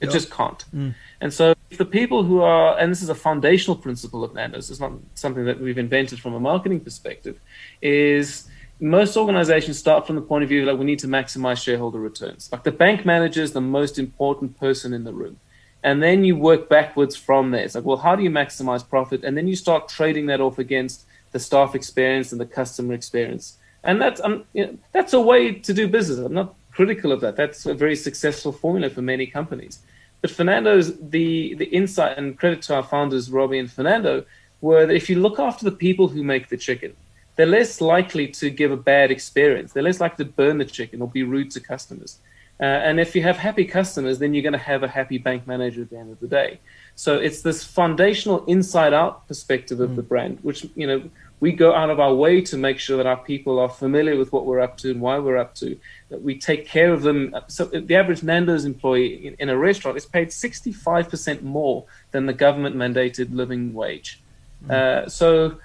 It 0.00 0.06
yep. 0.06 0.12
just 0.12 0.30
can't. 0.30 0.64
Mm. 0.74 0.94
And 1.20 1.32
so, 1.32 1.54
if 1.70 1.78
the 1.78 1.84
people 1.84 2.24
who 2.24 2.42
are, 2.42 2.78
and 2.78 2.90
this 2.90 3.00
is 3.00 3.08
a 3.08 3.14
foundational 3.14 3.76
principle 3.76 4.22
of 4.22 4.34
Nando's, 4.34 4.70
it's 4.70 4.80
not 4.80 4.92
something 5.14 5.44
that 5.46 5.60
we've 5.60 5.78
invented 5.78 6.20
from 6.20 6.34
a 6.34 6.40
marketing 6.40 6.80
perspective, 6.80 7.40
is 7.80 8.48
most 8.80 9.16
organizations 9.16 9.78
start 9.78 10.06
from 10.06 10.16
the 10.16 10.22
point 10.22 10.42
of 10.42 10.48
view 10.48 10.64
like 10.64 10.78
we 10.78 10.84
need 10.84 10.98
to 11.00 11.06
maximize 11.06 11.62
shareholder 11.62 11.98
returns. 11.98 12.48
Like 12.50 12.64
the 12.64 12.72
bank 12.72 13.04
manager 13.04 13.42
is 13.42 13.52
the 13.52 13.60
most 13.60 13.98
important 13.98 14.58
person 14.58 14.92
in 14.92 15.04
the 15.04 15.12
room. 15.12 15.38
And 15.82 16.02
then 16.02 16.24
you 16.24 16.34
work 16.34 16.68
backwards 16.68 17.14
from 17.14 17.50
there. 17.50 17.62
It's 17.62 17.74
like, 17.74 17.84
well, 17.84 17.98
how 17.98 18.16
do 18.16 18.22
you 18.22 18.30
maximize 18.30 18.88
profit? 18.88 19.22
And 19.22 19.36
then 19.36 19.46
you 19.46 19.54
start 19.54 19.88
trading 19.88 20.26
that 20.26 20.40
off 20.40 20.58
against 20.58 21.04
the 21.32 21.38
staff 21.38 21.74
experience 21.74 22.32
and 22.32 22.40
the 22.40 22.46
customer 22.46 22.94
experience. 22.94 23.58
And 23.82 24.00
that's 24.00 24.20
um, 24.20 24.44
you 24.54 24.66
know, 24.66 24.78
that's 24.92 25.12
a 25.12 25.20
way 25.20 25.52
to 25.52 25.74
do 25.74 25.86
business. 25.86 26.18
I'm 26.18 26.32
not 26.32 26.54
critical 26.72 27.12
of 27.12 27.20
that. 27.20 27.36
That's 27.36 27.66
a 27.66 27.74
very 27.74 27.96
successful 27.96 28.50
formula 28.50 28.88
for 28.88 29.02
many 29.02 29.26
companies. 29.26 29.80
But 30.22 30.30
Fernando's 30.30 30.98
the 30.98 31.54
the 31.54 31.66
insight 31.66 32.16
and 32.16 32.38
credit 32.38 32.62
to 32.62 32.76
our 32.76 32.82
founders 32.82 33.30
Robbie 33.30 33.58
and 33.58 33.70
Fernando 33.70 34.24
were 34.62 34.86
that 34.86 34.94
if 34.94 35.10
you 35.10 35.20
look 35.20 35.38
after 35.38 35.64
the 35.66 35.76
people 35.76 36.08
who 36.08 36.22
make 36.22 36.48
the 36.48 36.56
chicken, 36.56 36.96
they're 37.36 37.46
less 37.46 37.80
likely 37.80 38.28
to 38.28 38.50
give 38.50 38.70
a 38.70 38.76
bad 38.76 39.10
experience. 39.10 39.72
They're 39.72 39.82
less 39.82 40.00
likely 40.00 40.24
to 40.24 40.30
burn 40.30 40.58
the 40.58 40.64
chicken 40.64 41.02
or 41.02 41.08
be 41.08 41.22
rude 41.22 41.50
to 41.52 41.60
customers. 41.60 42.18
Uh, 42.60 42.64
and 42.64 43.00
if 43.00 43.16
you 43.16 43.22
have 43.22 43.36
happy 43.36 43.64
customers, 43.64 44.20
then 44.20 44.32
you're 44.32 44.42
going 44.42 44.52
to 44.52 44.58
have 44.58 44.84
a 44.84 44.88
happy 44.88 45.18
bank 45.18 45.46
manager 45.46 45.82
at 45.82 45.90
the 45.90 45.98
end 45.98 46.12
of 46.12 46.20
the 46.20 46.28
day. 46.28 46.60
So 46.94 47.16
it's 47.16 47.42
this 47.42 47.64
foundational 47.64 48.44
inside-out 48.44 49.26
perspective 49.26 49.80
of 49.80 49.90
mm. 49.90 49.96
the 49.96 50.02
brand, 50.02 50.38
which 50.42 50.64
you 50.76 50.86
know 50.86 51.02
we 51.40 51.50
go 51.50 51.74
out 51.74 51.90
of 51.90 51.98
our 51.98 52.14
way 52.14 52.40
to 52.40 52.56
make 52.56 52.78
sure 52.78 52.96
that 52.96 53.06
our 53.06 53.16
people 53.16 53.58
are 53.58 53.68
familiar 53.68 54.16
with 54.16 54.32
what 54.32 54.46
we're 54.46 54.60
up 54.60 54.76
to 54.78 54.92
and 54.92 55.00
why 55.00 55.18
we're 55.18 55.36
up 55.36 55.56
to. 55.56 55.76
That 56.10 56.22
we 56.22 56.38
take 56.38 56.64
care 56.66 56.92
of 56.92 57.02
them. 57.02 57.34
So 57.48 57.64
the 57.64 57.96
average 57.96 58.22
Nando's 58.22 58.64
employee 58.64 59.26
in, 59.26 59.34
in 59.40 59.48
a 59.48 59.58
restaurant 59.58 59.96
is 59.96 60.06
paid 60.06 60.28
65% 60.28 61.42
more 61.42 61.84
than 62.12 62.26
the 62.26 62.32
government-mandated 62.32 63.34
living 63.34 63.74
wage. 63.74 64.22
Mm. 64.64 64.70
Uh, 64.70 65.08
so 65.08 65.58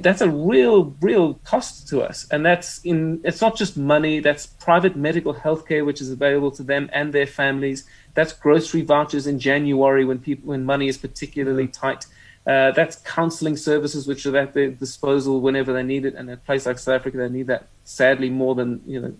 that's 0.00 0.20
a 0.20 0.28
real 0.28 0.96
real 1.00 1.34
cost 1.44 1.88
to 1.88 2.02
us. 2.02 2.26
And 2.30 2.44
that's 2.44 2.80
in 2.84 3.20
it's 3.24 3.40
not 3.40 3.56
just 3.56 3.76
money 3.76 4.20
that's 4.20 4.46
private 4.46 4.96
medical 4.96 5.32
health 5.32 5.66
care 5.66 5.84
which 5.84 6.00
is 6.00 6.10
available 6.10 6.50
to 6.52 6.62
them 6.62 6.90
and 6.92 7.12
their 7.12 7.26
families. 7.26 7.84
That's 8.14 8.32
grocery 8.32 8.82
vouchers 8.82 9.26
in 9.26 9.38
january 9.38 10.04
when 10.04 10.18
people 10.18 10.48
when 10.48 10.64
money 10.64 10.88
is 10.88 10.98
particularly 10.98 11.68
tight. 11.68 12.06
Uh, 12.46 12.72
that's 12.72 12.96
counseling 12.96 13.56
services 13.56 14.06
which 14.06 14.24
are 14.26 14.36
at 14.36 14.54
their 14.54 14.70
disposal 14.70 15.40
whenever 15.40 15.72
they 15.72 15.82
need 15.82 16.04
it. 16.04 16.14
And 16.14 16.28
in 16.28 16.34
a 16.34 16.36
place 16.36 16.66
like 16.66 16.78
south 16.78 16.96
africa 16.96 17.18
they 17.18 17.28
need 17.28 17.46
that 17.46 17.68
sadly 17.84 18.30
more 18.30 18.54
than 18.54 18.82
you 18.86 19.00
know 19.00 19.14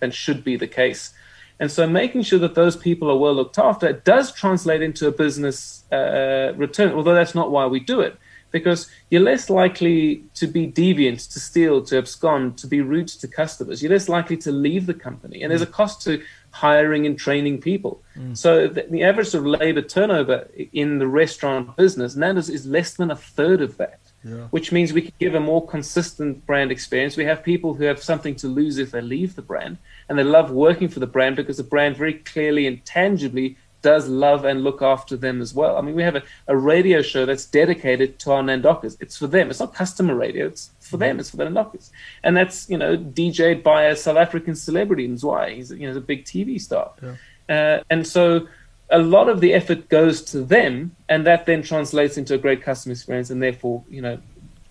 than 0.00 0.10
should 0.10 0.44
be 0.44 0.56
the 0.56 0.68
case. 0.68 1.12
And 1.60 1.70
so 1.70 1.86
making 1.86 2.22
sure 2.22 2.38
that 2.40 2.54
those 2.54 2.76
people 2.76 3.10
are 3.10 3.16
well 3.16 3.34
looked 3.34 3.58
after 3.58 3.92
does 3.92 4.32
translate 4.32 4.82
into 4.82 5.06
a 5.06 5.12
business 5.12 5.84
uh, 5.92 6.52
return 6.56 6.92
although 6.92 7.14
that's 7.14 7.34
not 7.34 7.50
why 7.50 7.66
we 7.66 7.80
do 7.80 8.00
it 8.00 8.16
because 8.54 8.88
you're 9.10 9.20
less 9.20 9.50
likely 9.50 10.22
to 10.34 10.46
be 10.46 10.64
deviant, 10.70 11.28
to 11.32 11.40
steal, 11.40 11.82
to 11.82 11.98
abscond, 11.98 12.56
to 12.56 12.68
be 12.68 12.80
rude 12.80 13.08
to 13.08 13.26
customers. 13.26 13.82
You're 13.82 13.90
less 13.90 14.08
likely 14.08 14.36
to 14.36 14.52
leave 14.52 14.86
the 14.86 14.94
company. 14.94 15.42
And 15.42 15.50
there's 15.50 15.60
a 15.60 15.66
cost 15.66 16.02
to 16.02 16.22
hiring 16.52 17.04
and 17.04 17.18
training 17.18 17.60
people. 17.60 18.00
Mm. 18.16 18.36
So 18.36 18.68
the, 18.68 18.86
the, 18.88 19.02
average 19.02 19.26
sort 19.26 19.44
of 19.44 19.60
labor 19.60 19.82
turnover 19.82 20.48
in 20.72 21.00
the 21.00 21.08
restaurant 21.08 21.76
business, 21.76 22.14
Nando's 22.14 22.48
is 22.48 22.64
less 22.64 22.94
than 22.94 23.10
a 23.10 23.16
third 23.16 23.60
of 23.60 23.76
that. 23.78 23.98
Yeah. 24.22 24.46
Which 24.52 24.70
means 24.70 24.92
we 24.92 25.02
can 25.02 25.12
give 25.18 25.34
a 25.34 25.40
more 25.40 25.66
consistent 25.66 26.46
brand 26.46 26.70
experience. 26.70 27.16
We 27.16 27.24
have 27.24 27.42
people 27.42 27.74
who 27.74 27.84
have 27.84 28.00
something 28.00 28.36
to 28.36 28.46
lose 28.46 28.78
if 28.78 28.92
they 28.92 29.00
leave 29.00 29.34
the 29.34 29.42
brand, 29.42 29.78
and 30.08 30.16
they 30.16 30.22
love 30.22 30.52
working 30.52 30.88
for 30.88 31.00
the 31.00 31.08
brand 31.08 31.34
because 31.36 31.56
the 31.56 31.64
brand 31.64 31.96
very 31.96 32.14
clearly 32.14 32.68
and 32.68 32.82
tangibly 32.84 33.58
does 33.84 34.08
love 34.08 34.46
and 34.46 34.64
look 34.64 34.80
after 34.80 35.14
them 35.14 35.42
as 35.42 35.52
well. 35.52 35.76
I 35.76 35.82
mean, 35.82 35.94
we 35.94 36.02
have 36.02 36.16
a, 36.16 36.22
a 36.48 36.56
radio 36.56 37.02
show 37.02 37.26
that's 37.26 37.44
dedicated 37.44 38.18
to 38.20 38.32
our 38.32 38.42
Nandokas. 38.42 38.96
It's 38.98 39.16
for 39.18 39.26
them. 39.26 39.50
It's 39.50 39.60
not 39.60 39.74
customer 39.74 40.16
radio. 40.16 40.46
It's 40.46 40.70
for 40.80 40.96
them. 40.96 41.20
It's 41.20 41.30
for 41.30 41.36
the 41.36 41.44
Nandokas. 41.44 41.90
And 42.22 42.34
that's, 42.34 42.68
you 42.70 42.78
know, 42.78 42.96
DJed 42.96 43.62
by 43.62 43.84
a 43.84 43.94
South 43.94 44.16
African 44.16 44.54
celebrity 44.54 45.04
in 45.04 45.16
Zwy. 45.16 45.56
He's, 45.56 45.70
you 45.70 45.86
know, 45.88 45.96
a 45.96 46.00
big 46.00 46.24
TV 46.24 46.58
star. 46.58 46.92
Yeah. 47.02 47.16
Uh, 47.56 47.82
and 47.90 48.06
so 48.06 48.48
a 48.88 48.98
lot 48.98 49.28
of 49.28 49.42
the 49.42 49.52
effort 49.52 49.90
goes 49.90 50.22
to 50.32 50.42
them, 50.42 50.96
and 51.10 51.26
that 51.26 51.44
then 51.44 51.62
translates 51.62 52.16
into 52.16 52.32
a 52.34 52.38
great 52.38 52.62
customer 52.62 52.92
experience 52.92 53.28
and 53.28 53.42
therefore, 53.42 53.84
you 53.90 54.00
know, 54.00 54.18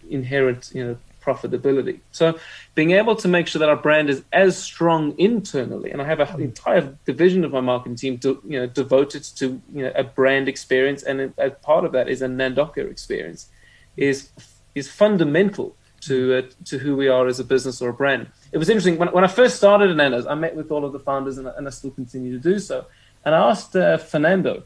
inherent, 0.09 0.71
you 0.73 0.83
know, 0.83 0.97
profitability. 1.23 1.99
So 2.11 2.37
being 2.75 2.91
able 2.91 3.15
to 3.17 3.27
make 3.27 3.47
sure 3.47 3.59
that 3.59 3.69
our 3.69 3.75
brand 3.75 4.09
is 4.09 4.23
as 4.31 4.57
strong 4.57 5.15
internally, 5.17 5.91
and 5.91 6.01
I 6.01 6.05
have 6.05 6.19
an 6.19 6.41
entire 6.41 6.95
division 7.05 7.43
of 7.43 7.51
my 7.51 7.61
marketing 7.61 7.95
team 7.95 8.17
to, 8.19 8.41
you 8.45 8.59
know, 8.59 8.67
devoted 8.67 9.23
to 9.39 9.61
you 9.73 9.83
know 9.83 9.91
a 9.95 10.03
brand 10.03 10.47
experience, 10.47 11.03
and 11.03 11.33
a, 11.37 11.51
part 11.51 11.85
of 11.85 11.91
that 11.93 12.09
is 12.09 12.21
a 12.21 12.27
Nandoka 12.27 12.89
experience, 12.89 13.49
is 13.97 14.29
is 14.75 14.89
fundamental 14.91 15.75
to 16.01 16.37
uh, 16.37 16.41
to 16.65 16.77
who 16.77 16.95
we 16.95 17.07
are 17.07 17.27
as 17.27 17.39
a 17.39 17.43
business 17.43 17.81
or 17.81 17.89
a 17.89 17.93
brand. 17.93 18.27
It 18.51 18.57
was 18.57 18.69
interesting 18.69 18.97
when, 18.97 19.09
when 19.09 19.23
I 19.23 19.27
first 19.27 19.55
started 19.55 19.89
at 19.89 19.95
Nando's, 19.95 20.27
I 20.27 20.35
met 20.35 20.55
with 20.55 20.71
all 20.71 20.85
of 20.85 20.93
the 20.93 20.99
founders, 20.99 21.37
and, 21.37 21.47
and 21.47 21.67
I 21.67 21.71
still 21.71 21.91
continue 21.91 22.31
to 22.33 22.39
do 22.39 22.59
so. 22.59 22.85
And 23.25 23.33
I 23.33 23.49
asked 23.49 23.75
uh, 23.75 23.97
Fernando, 23.97 24.63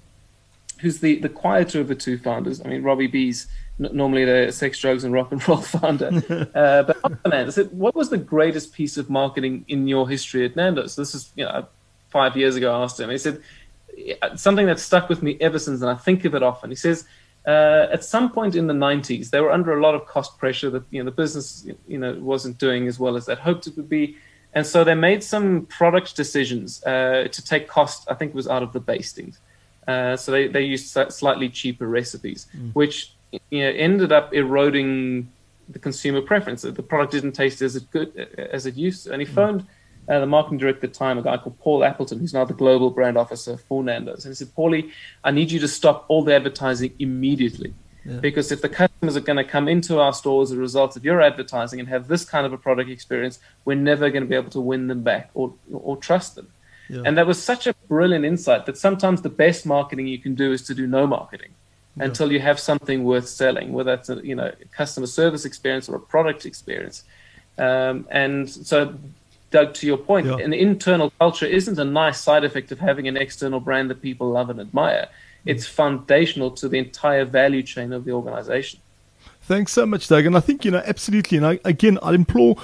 who's 0.81 0.99
the 0.99 1.19
the 1.19 1.29
quieter 1.29 1.79
of 1.81 1.87
the 1.87 1.95
two 1.95 2.17
founders. 2.17 2.61
I 2.61 2.67
mean, 2.67 2.83
Robbie 2.83 3.07
B's 3.07 3.47
normally 3.79 4.25
the 4.25 4.51
sex, 4.51 4.79
drugs, 4.79 5.03
and 5.03 5.13
rock 5.13 5.31
and 5.31 5.47
roll 5.47 5.57
founder. 5.61 6.07
uh, 6.55 6.83
but 6.83 7.33
I 7.33 7.49
said, 7.49 7.71
what 7.71 7.95
was 7.95 8.09
the 8.09 8.17
greatest 8.17 8.73
piece 8.73 8.97
of 8.97 9.09
marketing 9.09 9.65
in 9.67 9.87
your 9.87 10.09
history 10.09 10.45
at 10.45 10.55
Nando's? 10.55 10.93
So 10.93 11.01
this 11.01 11.15
is 11.15 11.31
you 11.35 11.45
know 11.45 11.67
five 12.09 12.35
years 12.35 12.55
ago. 12.55 12.73
I 12.73 12.83
asked 12.83 12.99
him. 12.99 13.09
He 13.09 13.17
said 13.17 13.41
something 14.35 14.65
that 14.67 14.79
stuck 14.79 15.09
with 15.09 15.21
me 15.21 15.37
ever 15.41 15.59
since, 15.59 15.81
and 15.81 15.89
I 15.89 15.95
think 15.95 16.25
of 16.25 16.35
it 16.35 16.43
often. 16.43 16.69
He 16.69 16.75
says. 16.75 17.05
Uh, 17.45 17.87
at 17.93 18.03
some 18.03 18.29
point 18.29 18.55
in 18.55 18.67
the 18.67 18.73
90s, 18.73 19.29
they 19.29 19.39
were 19.39 19.53
under 19.53 19.71
a 19.71 19.81
lot 19.81 19.95
of 19.95 20.05
cost 20.05 20.37
pressure 20.37 20.69
that 20.69 20.83
you 20.91 21.01
know 21.01 21.09
the 21.09 21.15
business 21.15 21.65
you 21.87 21.97
know 21.97 22.13
wasn't 22.15 22.57
doing 22.57 22.89
as 22.89 22.99
well 22.99 23.15
as 23.15 23.25
they'd 23.25 23.37
hoped 23.37 23.65
it 23.67 23.77
would 23.77 23.87
be, 23.87 24.17
and 24.53 24.67
so 24.67 24.83
they 24.83 24.95
made 24.95 25.23
some 25.23 25.65
product 25.67 26.13
decisions 26.17 26.83
uh, 26.83 27.25
to 27.31 27.45
take 27.45 27.69
cost. 27.69 28.05
I 28.11 28.15
think 28.15 28.31
it 28.31 28.35
was 28.35 28.49
out 28.49 28.63
of 28.63 28.73
the 28.73 28.81
bastings. 28.81 29.39
Uh, 29.87 30.17
so 30.17 30.31
they, 30.31 30.47
they 30.47 30.63
used 30.63 30.87
slightly 31.09 31.47
cheaper 31.47 31.87
recipes, 31.87 32.47
mm. 32.55 32.73
which 32.73 33.13
you 33.31 33.61
know, 33.61 33.69
ended 33.69 34.11
up 34.11 34.33
eroding 34.33 35.31
the 35.69 35.79
consumer 35.79 36.21
preference. 36.21 36.61
The 36.61 36.71
product 36.71 37.11
didn't 37.11 37.33
taste 37.33 37.61
as 37.61 37.77
good 37.77 38.15
as 38.37 38.65
it 38.65 38.75
used 38.75 39.05
to. 39.05 39.11
And 39.11 39.21
he 39.21 39.27
mm. 39.27 39.33
phoned 39.33 39.67
uh, 40.07 40.19
the 40.19 40.25
marketing 40.25 40.57
director 40.59 40.87
at 40.87 40.93
the 40.93 40.99
time, 40.99 41.17
a 41.17 41.21
guy 41.21 41.37
called 41.37 41.59
Paul 41.59 41.83
Appleton, 41.83 42.19
who's 42.19 42.33
now 42.33 42.45
the 42.45 42.53
global 42.53 42.89
brand 42.89 43.17
officer 43.17 43.57
for 43.57 43.83
Nando's. 43.83 44.23
And 44.25 44.31
he 44.31 44.35
said, 44.35 44.47
Paulie, 44.55 44.91
I 45.23 45.31
need 45.31 45.51
you 45.51 45.59
to 45.59 45.67
stop 45.67 46.05
all 46.07 46.23
the 46.23 46.33
advertising 46.33 46.93
immediately. 46.99 47.73
Yeah. 48.05 48.19
Because 48.21 48.53
if 48.53 48.61
the 48.61 48.69
customers 48.69 49.17
are 49.17 49.21
going 49.21 49.37
to 49.37 49.43
come 49.43 49.67
into 49.67 49.99
our 49.99 50.13
store 50.13 50.41
as 50.41 50.51
a 50.51 50.57
result 50.57 50.95
of 50.95 51.03
your 51.03 51.21
advertising 51.21 51.81
and 51.81 51.89
have 51.89 52.07
this 52.07 52.23
kind 52.23 52.45
of 52.45 52.53
a 52.53 52.57
product 52.57 52.89
experience, 52.89 53.39
we're 53.65 53.75
never 53.75 54.09
going 54.09 54.23
to 54.23 54.29
be 54.29 54.35
able 54.35 54.51
to 54.51 54.61
win 54.61 54.87
them 54.87 55.03
back 55.03 55.29
or, 55.33 55.53
or 55.73 55.97
trust 55.97 56.35
them. 56.35 56.47
Yeah. 56.89 57.01
And 57.03 57.17
that 57.17 57.27
was 57.27 57.43
such 57.43 57.67
a 57.67 57.75
brilliant 57.89 58.23
insight 58.23 58.65
that 58.65 58.77
sometimes 58.77 59.21
the 59.21 59.29
best 59.29 59.65
marketing 59.65 60.07
you 60.07 60.19
can 60.19 60.35
do 60.35 60.53
is 60.53 60.61
to 60.63 60.73
do 60.73 60.87
no 60.87 61.05
marketing 61.05 61.49
yeah. 61.97 62.05
until 62.05 62.31
you 62.31 62.39
have 62.39 62.59
something 62.59 63.03
worth 63.03 63.27
selling, 63.27 63.73
whether 63.73 63.95
that's 63.95 64.09
a 64.09 64.25
you 64.25 64.35
know 64.35 64.51
customer 64.71 65.07
service 65.07 65.45
experience 65.45 65.89
or 65.89 65.95
a 65.95 65.99
product 65.99 66.45
experience. 66.45 67.03
Um, 67.57 68.07
and 68.11 68.49
so 68.49 68.95
Doug, 69.49 69.73
to 69.75 69.87
your 69.87 69.97
point, 69.97 70.27
yeah. 70.27 70.37
an 70.37 70.53
internal 70.53 71.11
culture 71.19 71.45
isn't 71.45 71.79
a 71.79 71.85
nice 71.85 72.19
side 72.19 72.43
effect 72.43 72.71
of 72.71 72.79
having 72.79 73.07
an 73.07 73.15
external 73.15 73.59
brand 73.59 73.89
that 73.89 74.01
people 74.01 74.29
love 74.29 74.49
and 74.49 74.59
admire. 74.59 75.07
Mm. 75.07 75.51
It's 75.51 75.65
foundational 75.65 76.51
to 76.51 76.67
the 76.67 76.77
entire 76.77 77.23
value 77.23 77.63
chain 77.63 77.93
of 77.93 78.03
the 78.03 78.11
organization. 78.11 78.81
Thanks 79.43 79.71
so 79.71 79.85
much, 79.85 80.09
Doug. 80.09 80.25
And 80.25 80.35
I 80.35 80.41
think, 80.41 80.65
you 80.65 80.71
know, 80.71 80.83
absolutely. 80.85 81.37
And 81.37 81.47
I, 81.47 81.59
again, 81.63 81.97
i 82.01 82.13
implore 82.13 82.57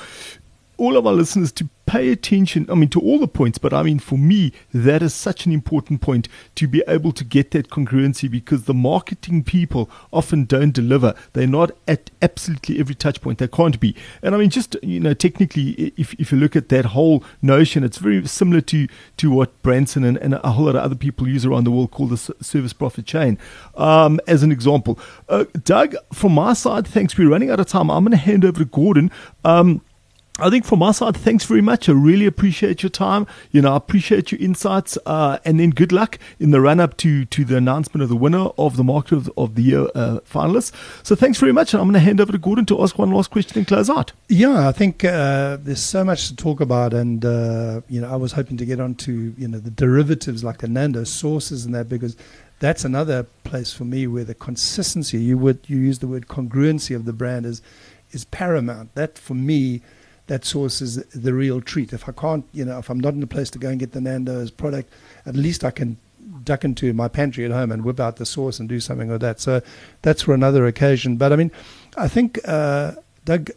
all 0.78 0.98
of 0.98 1.08
our 1.08 1.14
listeners 1.14 1.52
to 1.54 1.70
pay 1.86 2.10
attention, 2.10 2.66
I 2.70 2.76
mean, 2.76 2.90
to 2.90 3.00
all 3.00 3.20
the 3.20 3.28
points, 3.28 3.58
but 3.58 3.74
I 3.74 3.84
mean, 3.84 4.00
for 4.00 4.18
me, 4.18 4.54
that 4.74 5.02
is 5.02 5.14
such 5.14 5.46
an 5.46 5.52
important 5.52 6.02
point 6.02 6.28
to 6.56 6.68
be 6.68 6.84
able 6.88 7.12
to 7.12 7.24
get 7.24 7.52
that 7.52 7.70
congruency 7.70 8.30
because 8.32 8.64
the 8.64 8.74
marketing 8.74 9.44
people 9.44 9.90
often 10.12 10.46
don't 10.46 10.72
deliver. 10.72 11.14
They're 11.34 11.48
not 11.48 11.72
at 11.88 12.10
absolutely 12.22 12.80
every 12.80 12.96
touch 12.96 13.22
point. 13.22 13.40
They 13.40 13.48
can't 13.48 13.80
be. 13.80 13.96
And 14.22 14.34
I 14.34 14.38
mean, 14.38 14.50
just, 14.50 14.76
you 14.82 15.00
know, 15.00 15.14
technically, 15.14 15.94
if, 15.98 16.14
if 16.16 16.32
you 16.32 16.38
look 16.38 16.56
at 16.56 16.70
that 16.70 16.86
whole 16.86 17.24
notion, 17.42 17.84
it's 17.84 17.98
very 17.98 18.26
similar 18.28 18.62
to, 18.62 18.88
to 19.18 19.30
what 19.32 19.62
Branson 19.62 20.04
and, 20.04 20.18
and 20.18 20.36
a 20.36 20.52
whole 20.52 20.66
lot 20.66 20.76
of 20.76 20.84
other 20.84 20.96
people 20.96 21.28
use 21.28 21.46
around 21.46 21.66
the 21.66 21.72
world 21.72 21.92
called 21.92 22.12
the 22.12 22.18
service 22.18 22.74
profit 22.74 23.06
chain. 23.06 23.38
Um, 23.76 24.20
as 24.28 24.44
an 24.44 24.52
example, 24.52 24.98
uh, 25.28 25.46
Doug, 25.64 25.96
from 26.14 26.34
my 26.34 26.54
side, 26.54 26.88
thanks. 26.88 27.18
We're 27.18 27.30
running 27.30 27.50
out 27.50 27.60
of 27.60 27.68
time. 27.68 27.92
I'm 27.92 28.04
going 28.04 28.12
to 28.12 28.18
hand 28.18 28.46
over 28.46 28.60
to 28.60 28.66
Gordon. 28.66 29.12
Um, 29.44 29.82
I 30.40 30.50
think 30.50 30.66
from 30.66 30.80
my 30.80 30.92
side, 30.92 31.16
thanks 31.16 31.46
very 31.46 31.62
much. 31.62 31.88
I 31.88 31.92
really 31.92 32.26
appreciate 32.26 32.82
your 32.82 32.90
time. 32.90 33.28
You 33.52 33.62
know, 33.62 33.74
I 33.74 33.78
appreciate 33.78 34.32
your 34.32 34.42
insights, 34.42 34.98
uh, 35.06 35.38
and 35.46 35.60
then 35.60 35.70
good 35.70 35.92
luck 35.92 36.18
in 36.40 36.50
the 36.50 36.60
run 36.60 36.80
up 36.80 36.98
to 36.98 37.26
to 37.26 37.46
the 37.46 37.56
announcement 37.56 38.02
of 38.02 38.10
the 38.10 38.16
winner 38.16 38.48
of 38.58 38.76
the 38.76 38.84
Market 38.84 39.16
of, 39.16 39.32
of 39.38 39.54
the 39.54 39.62
Year 39.62 39.88
uh, 39.94 40.22
finalists. 40.22 40.72
So 41.04 41.16
thanks 41.16 41.38
very 41.40 41.52
much, 41.52 41.76
and 41.76 41.82
I'm 41.82 41.88
going 41.88 41.94
to 41.94 42.00
hand 42.00 42.20
over 42.20 42.32
to 42.32 42.40
Gordon 42.40 42.66
to 42.66 42.82
ask 42.82 42.98
one 42.98 43.12
last 43.12 43.30
question 43.30 43.60
and 43.60 43.68
close 43.68 43.92
out. 43.92 44.12
Yeah, 44.28 44.68
I 44.68 44.72
think 44.72 45.06
uh, 45.06 45.58
there's 45.62 45.84
so 45.84 46.04
much 46.04 46.30
to 46.30 46.36
talk 46.36 46.60
about, 46.60 46.96
and 46.96 47.24
uh, 47.24 47.82
you 47.88 48.02
know, 48.02 48.12
I 48.12 48.16
was 48.16 48.32
hoping 48.32 48.58
to 48.58 48.66
get 48.66 48.80
onto 48.80 49.36
you 49.38 49.48
know 49.48 49.60
the 49.60 49.70
derivatives 49.70 50.44
like 50.44 50.58
the 50.58 50.68
Nando 50.68 51.04
sauces 51.04 51.64
and 51.64 51.76
that 51.76 51.88
because 51.88 52.18
that's 52.58 52.84
another 52.84 53.28
place 53.44 53.72
for 53.72 53.86
me 53.86 54.08
where 54.08 54.24
the 54.24 54.34
consistency 54.34 55.20
you 55.20 55.38
would 55.38 55.60
you 55.68 55.78
use 55.78 56.00
the 56.00 56.08
word 56.08 56.28
congruency 56.28 56.96
of 56.96 57.06
the 57.06 57.14
brand 57.14 57.46
is 57.46 57.62
is 58.12 58.26
paramount. 58.26 58.96
That 58.96 59.20
for 59.20 59.36
me 59.36 59.84
that 60.28 60.46
sauce 60.46 60.82
is 60.82 61.04
the 61.08 61.34
real 61.34 61.62
treat. 61.62 61.94
If 61.94 62.08
I 62.08 62.12
can't, 62.12 62.46
you 62.54 62.66
know, 62.66 62.80
if 62.80 62.90
I'm 62.90 63.00
not 63.00 63.14
in 63.14 63.24
a 63.24 63.28
place 63.28 63.50
to 63.52 63.60
go 63.60 63.70
and 63.70 63.80
get 63.80 63.92
the 63.92 64.02
Nando's 64.02 64.52
product, 64.52 64.92
at 65.26 65.36
least 65.36 65.64
I 65.64 65.72
can 65.72 65.98
duck 66.44 66.64
into 66.64 66.94
my 66.94 67.08
pantry 67.08 67.46
at 67.46 67.52
home 67.52 67.72
and 67.72 67.84
whip 67.84 68.00
out 68.00 68.18
the 68.18 68.26
sauce 68.26 68.60
and 68.60 68.70
do 68.70 68.80
something 68.80 69.10
like 69.10 69.20
that. 69.22 69.40
So 69.40 69.62
that's 70.02 70.22
for 70.22 70.34
another 70.34 70.66
occasion. 70.66 71.18
But 71.18 71.34
I 71.34 71.36
mean, 71.36 71.52
I 71.98 72.08
think, 72.08 72.40
uh, 72.46 72.94
Doug, 73.26 73.52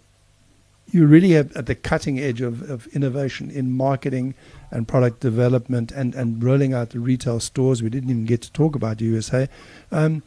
you 0.91 1.07
really 1.07 1.31
have 1.33 1.57
at 1.57 1.67
the 1.67 1.75
cutting 1.75 2.19
edge 2.19 2.41
of, 2.41 2.69
of 2.71 2.87
innovation 2.89 3.51
in 3.51 3.73
marketing 3.73 4.35
and 4.71 4.87
product 4.87 5.21
development 5.21 5.93
and, 5.93 6.15
and 6.15 6.43
rolling 6.43 6.75
out 6.75 6.91
the 6.91 7.01
retail 7.01 7.41
stores. 7.41 7.83
We 7.83 7.91
didn't 7.91 8.11
even 8.11 8.25
get 8.25 8.43
to 8.43 8.53
talk 8.53 8.75
about 8.77 9.01
USA. 9.01 9.49
Um, 9.91 10.23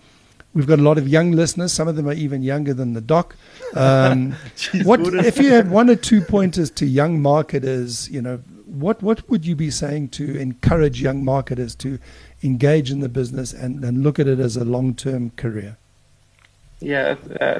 We've 0.54 0.66
got 0.68 0.80
a 0.80 0.82
lot 0.82 0.98
of 0.98 1.08
young 1.08 1.32
listeners. 1.32 1.72
Some 1.72 1.88
of 1.88 1.96
them 1.96 2.08
are 2.08 2.14
even 2.14 2.42
younger 2.42 2.74
than 2.74 2.94
the 2.94 3.02
doc. 3.02 3.36
Um, 3.76 4.34
Jeez, 4.56 4.84
what 4.84 5.02
if 5.02 5.38
you 5.38 5.52
had 5.52 5.70
one 5.70 5.90
or 5.90 5.96
two 5.96 6.22
pointers 6.22 6.72
to 6.72 6.86
young 6.86 7.22
marketers? 7.22 8.10
You 8.10 8.22
know, 8.22 8.38
what 8.66 9.02
what 9.04 9.30
would 9.30 9.46
you 9.46 9.56
be 9.56 9.70
saying 9.70 10.10
to 10.10 10.38
encourage 10.38 11.02
young 11.02 11.24
marketers 11.24 11.76
to 11.76 12.00
engage 12.44 12.90
in 12.92 13.00
the 13.00 13.10
business 13.10 13.54
and, 13.54 13.84
and 13.84 14.04
look 14.04 14.20
at 14.20 14.28
it 14.28 14.40
as 14.40 14.58
a 14.58 14.66
long 14.66 14.96
term 14.96 15.32
career? 15.32 15.78
Yeah, 16.80 17.16
uh, 17.40 17.60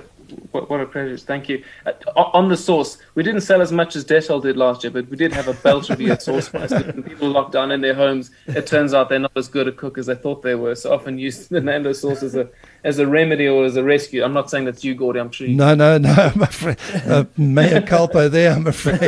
what, 0.52 0.70
what 0.70 0.82
a 0.82 0.86
privilege. 0.86 1.24
Thank 1.24 1.50
you. 1.50 1.64
Uh, 1.86 1.94
on 2.16 2.50
the 2.50 2.58
sauce, 2.58 2.98
we 3.16 3.24
didn't 3.24 3.42
sell 3.42 3.62
as 3.62 3.72
much 3.72 3.96
as 3.96 4.06
Dettol 4.06 4.42
did 4.42 4.58
last 4.58 4.84
year, 4.84 4.92
but 4.92 5.08
we 5.10 5.18
did 5.18 5.34
have 5.34 5.48
a 5.48 5.54
belt 5.54 5.90
review 5.90 6.12
at 6.12 6.22
sauce 6.22 6.50
price. 6.50 6.72
When 6.72 7.04
people 7.04 7.30
locked 7.30 7.52
down 7.52 7.72
in 7.72 7.82
their 7.82 7.94
homes, 7.94 8.32
it 8.48 8.68
turns 8.68 8.94
out 8.94 9.10
they're 9.10 9.20
not 9.20 9.32
as 9.36 9.48
good 9.48 9.68
a 9.68 9.72
cook 9.72 9.98
as 9.98 10.08
they 10.08 10.16
thought 10.16 10.42
they 10.42 10.56
were. 10.56 10.76
So 10.76 10.94
often 10.94 11.18
use 11.18 11.48
the 11.48 11.62
Nando 11.62 11.94
sauce 11.94 12.24
as 12.24 12.36
a 12.36 12.50
as 12.84 13.00
a 13.00 13.08
remedy 13.08 13.48
or 13.48 13.66
as 13.66 13.76
a 13.76 13.84
rescue. 13.84 14.24
I'm 14.24 14.34
not 14.34 14.50
saying 14.50 14.66
that's 14.66 14.84
you, 14.84 14.96
Gordy. 14.96 15.20
I'm 15.20 15.32
sure. 15.32 15.48
You 15.48 15.56
no, 15.56 15.76
no, 15.76 15.98
no. 15.98 16.12
I'm 16.12 16.42
afraid. 16.42 16.78
Uh, 17.06 17.26
Mea 17.38 17.82
culpa 17.82 18.30
there. 18.30 18.52
I'm 18.52 18.68
afraid 18.68 19.02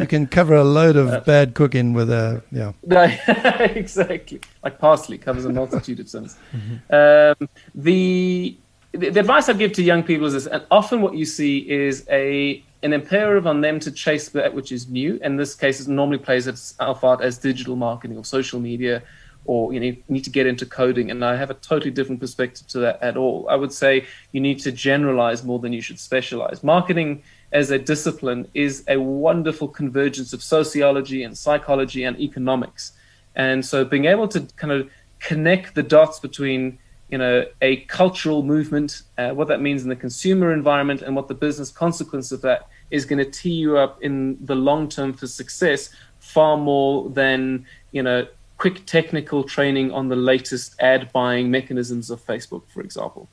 you 0.00 0.06
can 0.08 0.26
cover 0.26 0.54
a 0.54 0.64
load 0.64 0.96
of 0.96 1.24
bad 1.24 1.54
cooking 1.54 1.92
with 1.92 2.10
a 2.10 2.42
yeah. 2.50 2.72
No, 2.84 3.02
exactly. 3.26 4.40
Like 4.62 4.78
parsley 4.78 5.18
covers 5.18 5.44
a 5.44 5.50
multitude 5.50 6.00
of 6.00 6.08
sins. 6.08 6.36
Mm-hmm. 6.52 7.42
Um, 7.42 7.48
the 7.74 8.56
the, 8.94 9.20
advice 9.20 9.48
I 9.48 9.54
give 9.54 9.72
to 9.72 9.82
young 9.82 10.02
people 10.02 10.26
is 10.26 10.32
this, 10.32 10.46
and 10.46 10.64
often 10.70 11.02
what 11.02 11.14
you 11.14 11.24
see 11.24 11.58
is 11.70 12.06
a 12.10 12.62
an 12.82 12.92
imperative 12.92 13.46
on 13.46 13.62
them 13.62 13.80
to 13.80 13.90
chase 13.90 14.28
that 14.28 14.52
which 14.52 14.70
is 14.70 14.88
new. 14.88 15.18
In 15.22 15.36
this 15.36 15.54
case, 15.54 15.80
it 15.80 15.88
normally 15.88 16.18
plays 16.18 16.46
itself 16.46 17.02
out 17.02 17.22
as 17.22 17.38
digital 17.38 17.76
marketing 17.76 18.18
or 18.18 18.24
social 18.24 18.60
media, 18.60 19.02
or 19.46 19.72
you, 19.72 19.80
know, 19.80 19.86
you 19.86 20.02
need 20.08 20.24
to 20.24 20.30
get 20.30 20.46
into 20.46 20.66
coding. 20.66 21.10
And 21.10 21.24
I 21.24 21.34
have 21.36 21.48
a 21.48 21.54
totally 21.54 21.90
different 21.90 22.20
perspective 22.20 22.66
to 22.68 22.80
that 22.80 23.02
at 23.02 23.16
all. 23.16 23.46
I 23.48 23.56
would 23.56 23.72
say 23.72 24.06
you 24.32 24.40
need 24.40 24.58
to 24.60 24.70
generalize 24.70 25.44
more 25.44 25.58
than 25.58 25.72
you 25.72 25.80
should 25.80 25.98
specialize. 25.98 26.62
Marketing 26.62 27.22
as 27.52 27.70
a 27.70 27.78
discipline 27.78 28.48
is 28.52 28.84
a 28.86 28.98
wonderful 28.98 29.68
convergence 29.68 30.34
of 30.34 30.42
sociology 30.42 31.22
and 31.22 31.36
psychology 31.38 32.04
and 32.04 32.20
economics. 32.20 32.92
And 33.34 33.64
so 33.64 33.84
being 33.84 34.04
able 34.04 34.28
to 34.28 34.40
kind 34.56 34.72
of 34.72 34.90
connect 35.20 35.74
the 35.74 35.82
dots 35.82 36.20
between 36.20 36.78
you 37.14 37.18
know, 37.18 37.46
a 37.62 37.76
cultural 38.00 38.42
movement, 38.42 39.02
uh, 39.18 39.30
what 39.30 39.46
that 39.46 39.60
means 39.60 39.84
in 39.84 39.88
the 39.88 39.94
consumer 39.94 40.52
environment, 40.52 41.00
and 41.00 41.14
what 41.14 41.28
the 41.28 41.34
business 41.46 41.70
consequence 41.70 42.32
of 42.32 42.40
that 42.40 42.66
is 42.90 43.04
going 43.04 43.20
to 43.24 43.30
tee 43.30 43.52
you 43.52 43.78
up 43.78 44.02
in 44.02 44.36
the 44.44 44.56
long 44.56 44.88
term 44.88 45.12
for 45.12 45.28
success 45.28 45.90
far 46.18 46.56
more 46.56 47.08
than 47.10 47.64
you 47.92 48.02
know 48.02 48.26
quick 48.56 48.84
technical 48.84 49.44
training 49.44 49.92
on 49.92 50.08
the 50.08 50.16
latest 50.16 50.74
ad 50.80 51.12
buying 51.12 51.52
mechanisms 51.52 52.10
of 52.10 52.20
Facebook, 52.20 52.64
for 52.66 52.80
example. 52.80 53.28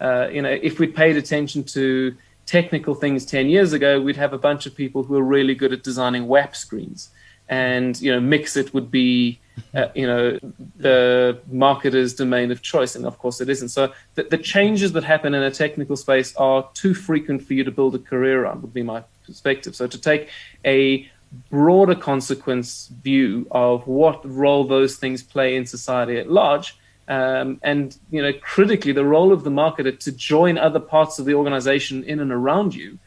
Uh, 0.00 0.28
you 0.30 0.40
know, 0.40 0.56
if 0.62 0.78
we'd 0.78 0.94
paid 0.94 1.16
attention 1.16 1.64
to 1.64 2.14
technical 2.46 2.94
things 2.94 3.26
10 3.26 3.48
years 3.48 3.72
ago, 3.72 4.00
we'd 4.00 4.14
have 4.24 4.32
a 4.32 4.38
bunch 4.38 4.64
of 4.64 4.76
people 4.76 5.02
who 5.02 5.16
are 5.16 5.24
really 5.24 5.56
good 5.56 5.72
at 5.72 5.82
designing 5.82 6.28
WAP 6.28 6.54
screens. 6.54 7.08
And, 7.48 8.00
you 8.00 8.12
know, 8.12 8.20
MXit 8.20 8.72
would 8.72 8.90
be 8.90 9.40
uh, 9.74 9.88
you 9.94 10.06
know, 10.06 10.38
the 10.76 11.38
marketer's 11.52 12.14
domain 12.14 12.50
of 12.50 12.62
choice. 12.62 12.96
And 12.96 13.06
of 13.06 13.18
course, 13.18 13.40
it 13.40 13.48
isn't. 13.48 13.68
So 13.68 13.92
the, 14.14 14.24
the, 14.24 14.38
changes 14.38 14.92
that 14.92 15.04
happen 15.04 15.34
in 15.34 15.42
a 15.42 15.50
technical 15.50 15.96
space 15.96 16.34
are 16.36 16.68
too 16.74 16.94
frequent 16.94 17.42
for 17.42 17.54
you 17.54 17.64
to 17.64 17.70
build 17.70 17.94
a 17.94 17.98
career 17.98 18.46
on, 18.46 18.62
would 18.62 18.74
be 18.74 18.82
my 18.82 19.04
perspective. 19.26 19.76
So 19.76 19.86
to 19.86 19.98
take 19.98 20.28
a 20.64 21.08
broader 21.50 21.94
consequence 21.94 22.88
view 23.02 23.46
of 23.50 23.86
what 23.86 24.28
role 24.28 24.64
those 24.64 24.96
things 24.96 25.22
play 25.22 25.56
in 25.56 25.66
society 25.66 26.18
at 26.18 26.30
large. 26.30 26.76
Um, 27.06 27.60
and 27.62 27.96
you 28.10 28.22
know, 28.22 28.32
critically, 28.40 28.92
the 28.92 29.04
role 29.04 29.32
of 29.32 29.44
the 29.44 29.50
marketer 29.50 29.98
to 29.98 30.12
join 30.12 30.56
other 30.56 30.80
parts 30.80 31.18
of 31.18 31.26
the 31.26 31.34
organization 31.34 32.02
in 32.04 32.20
and 32.20 32.32
around 32.32 32.74
you 32.74 32.98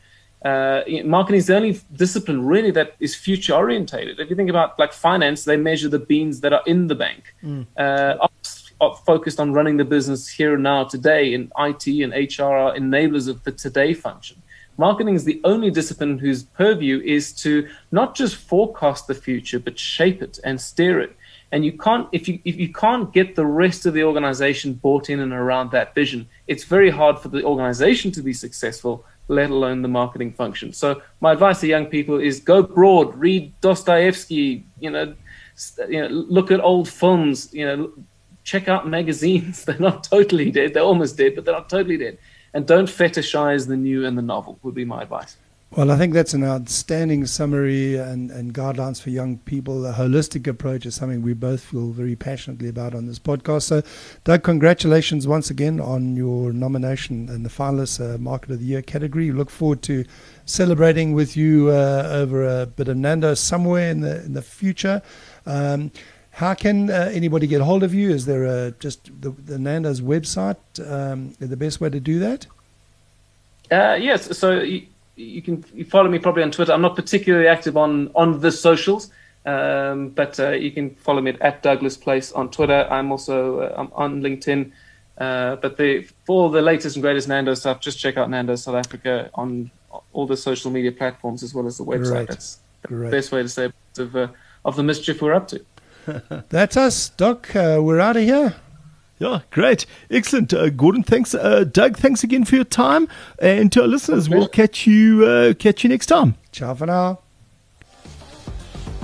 uh, 0.46 0.82
marketing 1.04 1.40
is 1.40 1.48
the 1.48 1.56
only 1.56 1.80
discipline 1.94 2.46
really 2.46 2.72
that 2.72 2.96
is 3.00 3.16
future 3.16 3.54
orientated. 3.54 4.20
If 4.20 4.30
you 4.30 4.36
think 4.36 4.50
about 4.50 4.78
like 4.78 4.94
finance, 4.94 5.46
they 5.46 5.58
measure 5.58 5.90
the 5.90 6.00
beans 6.00 6.42
that 6.42 6.54
are 6.54 6.64
in 6.66 6.88
the 6.88 6.96
bank. 6.96 7.34
Mm. 7.44 7.66
Uh, 7.76 8.28
focused 9.06 9.40
on 9.40 9.54
running 9.54 9.78
the 9.78 9.86
business 9.86 10.28
here 10.28 10.54
and 10.54 10.64
now 10.64 10.84
today, 10.84 11.34
and 11.34 11.52
IT 11.58 11.88
and 11.88 12.14
HR 12.14 12.44
are 12.44 12.76
enablers 12.76 13.28
of 13.28 13.44
the 13.44 13.52
today 13.52 13.94
function. 13.94 14.42
Marketing 14.78 15.16
is 15.16 15.24
the 15.24 15.42
only 15.44 15.72
discipline 15.72 16.20
whose 16.20 16.44
purview 16.44 17.02
is 17.04 17.34
to 17.34 17.68
not 17.92 18.16
just 18.16 18.36
forecast 18.36 19.08
the 19.08 19.16
future, 19.16 19.60
but 19.60 19.80
shape 19.80 20.22
it 20.22 20.40
and 20.44 20.62
steer 20.62 21.00
it. 21.00 21.16
And 21.52 21.66
you 21.66 21.72
can't 21.72 22.08
if 22.12 22.28
you 22.28 22.40
if 22.46 22.58
you 22.58 22.72
can't 22.72 23.12
get 23.12 23.36
the 23.36 23.46
rest 23.46 23.86
of 23.86 23.94
the 23.96 24.04
organization 24.04 24.74
bought 24.74 25.10
in 25.10 25.22
and 25.22 25.34
around 25.34 25.72
that 25.72 25.96
vision, 25.96 26.28
it's 26.46 26.66
very 26.66 26.92
hard 26.92 27.18
for 27.18 27.30
the 27.30 27.44
organization 27.44 28.12
to 28.12 28.22
be 28.22 28.34
successful 28.34 29.04
let 29.28 29.50
alone 29.50 29.82
the 29.82 29.88
marketing 29.88 30.32
function. 30.32 30.72
So 30.74 31.02
my 31.20 31.34
advice 31.34 31.60
to 31.62 31.68
young 31.68 31.88
people 31.88 32.20
is 32.20 32.40
go 32.40 32.64
broad, 32.64 33.16
read 33.16 33.54
Dostoevsky, 33.62 34.66
you 34.80 34.90
know, 34.90 35.14
you 35.90 36.02
know, 36.02 36.08
look 36.08 36.52
at 36.52 36.60
old 36.60 36.88
films, 36.88 37.54
you 37.54 37.66
know, 37.66 37.92
check 38.44 38.68
out 38.68 38.88
magazines. 38.88 39.66
They're 39.66 39.80
not 39.80 40.04
totally 40.04 40.52
dead. 40.52 40.74
They're 40.74 40.84
almost 40.84 41.18
dead, 41.18 41.36
but 41.36 41.46
they're 41.46 41.54
not 41.54 41.70
totally 41.70 41.98
dead. 41.98 42.18
And 42.54 42.66
don't 42.66 42.88
fetishize 42.88 43.68
the 43.68 43.76
new 43.76 44.06
and 44.06 44.18
the 44.18 44.22
novel 44.22 44.58
would 44.64 44.74
be 44.74 44.86
my 44.86 45.02
advice. 45.02 45.38
Well, 45.72 45.92
I 45.92 45.98
think 45.98 46.14
that's 46.14 46.34
an 46.34 46.46
outstanding 46.46 47.26
summary 47.26 47.98
and, 47.98 48.32
and 48.32 48.54
guidelines 48.54 49.02
for 49.02 49.10
young 49.10 49.40
people. 49.40 49.86
A 49.86 49.92
holistic 49.92 50.48
approach 50.48 50.86
is 50.86 50.96
something 50.96 51.22
we 51.22 51.34
both 51.34 51.62
feel 51.62 51.92
very 51.92 52.16
passionately 52.16 52.70
about 52.70 52.96
on 52.96 53.06
this 53.06 53.20
podcast. 53.20 53.64
So, 53.64 53.84
Doug, 54.24 54.44
congratulations 54.44 55.28
once 55.28 55.50
again 55.50 55.82
on 55.82 56.16
your 56.16 56.54
nomination 56.54 57.28
in 57.28 57.44
the 57.44 57.50
finalist 57.50 58.00
uh, 58.00 58.18
Market 58.18 58.52
of 58.52 58.60
the 58.60 58.66
Year 58.66 58.82
category. 58.82 59.30
We 59.30 59.38
look 59.38 59.50
forward 59.50 59.82
to 59.84 60.06
celebrating 60.46 61.12
with 61.12 61.36
you 61.36 61.68
uh, 61.70 62.08
over 62.12 62.62
a 62.62 62.66
bit 62.66 62.88
of 62.88 62.96
Nando's 62.96 63.42
somewhere 63.42 63.92
in 63.92 64.00
the 64.00 64.24
in 64.24 64.34
the 64.34 64.42
future. 64.42 65.02
Um, 65.46 65.92
how 66.32 66.54
can 66.54 66.90
uh, 66.90 67.12
anybody 67.14 67.46
get 67.46 67.60
hold 67.60 67.84
of 67.84 67.94
you? 67.94 68.10
Is 68.10 68.26
there 68.26 68.46
a, 68.46 68.72
just 68.72 69.22
the, 69.22 69.32
the 69.32 69.60
Nando's 69.60 70.00
website 70.00 70.58
um, 70.90 71.34
the 71.40 71.58
best 71.58 71.82
way 71.82 71.90
to 71.90 72.00
do 72.00 72.20
that? 72.20 72.48
Uh, 73.70 73.98
yes. 74.00 74.38
So. 74.38 74.62
You- 74.62 74.88
you 75.18 75.42
can 75.42 75.66
you 75.74 75.84
follow 75.84 76.10
me 76.10 76.20
probably 76.20 76.44
on 76.44 76.52
Twitter. 76.52 76.72
I'm 76.72 76.82
not 76.82 76.96
particularly 76.96 77.48
active 77.48 77.76
on 77.76 78.12
on 78.16 78.40
the 78.40 78.52
socials, 78.52 79.12
um, 79.46 80.10
but 80.10 80.40
uh, 80.40 80.52
you 80.52 80.72
can 80.72 80.96
follow 80.96 81.22
me 81.22 81.36
at, 81.42 81.64
Douglas 81.64 81.98
Place 81.98 82.32
on 82.32 82.50
Twitter. 82.52 82.88
I'm 82.90 83.12
also 83.12 83.60
uh, 83.62 83.74
I'm 83.78 83.92
on 83.94 84.22
LinkedIn. 84.22 84.72
Uh, 85.18 85.56
but 85.56 85.78
the, 85.78 86.08
for 86.26 86.52
the 86.52 86.62
latest 86.62 86.96
and 86.96 87.02
greatest 87.02 87.28
Nando 87.28 87.56
stuff, 87.56 87.80
just 87.80 87.98
check 87.98 88.18
out 88.18 88.30
Nando 88.30 88.56
South 88.56 88.76
Africa 88.76 89.32
on 89.34 89.72
all 90.14 90.28
the 90.28 90.38
social 90.38 90.70
media 90.70 90.92
platforms 90.92 91.42
as 91.42 91.56
well 91.56 91.66
as 91.66 91.80
the 91.80 91.84
website. 91.84 92.28
That's 92.28 92.60
the 92.88 93.10
best 93.10 93.32
way 93.32 93.42
to 93.42 93.50
say 93.50 93.72
of 93.98 94.16
uh, 94.16 94.28
of 94.64 94.76
the 94.76 94.84
mischief 94.84 95.22
we're 95.22 95.34
up 95.34 95.48
to. 95.48 95.66
That's 96.50 96.78
us, 96.78 97.10
Doc. 97.10 97.56
Uh, 97.56 97.80
we're 97.82 98.00
out 98.00 98.16
of 98.16 98.24
here. 98.24 98.56
Yeah, 99.20 99.42
great. 99.50 99.86
Excellent. 100.12 100.54
Uh, 100.54 100.70
Gordon, 100.70 101.04
thanks. 101.04 101.34
Uh, 101.34 101.64
Doug, 101.64 101.98
thanks 101.98 102.24
again 102.24 102.46
for 102.46 102.56
your 102.56 102.64
time. 102.64 103.08
And 103.40 103.72
to 103.72 103.82
our 103.82 103.88
listeners, 103.88 104.30
we'll 104.30 104.48
catch 104.48 104.86
you 104.86 105.26
uh, 105.26 105.54
catch 105.56 105.84
you 105.84 105.90
next 105.90 106.06
time. 106.06 106.36
Ciao 106.52 106.74
for 106.76 106.86
now. 106.86 107.20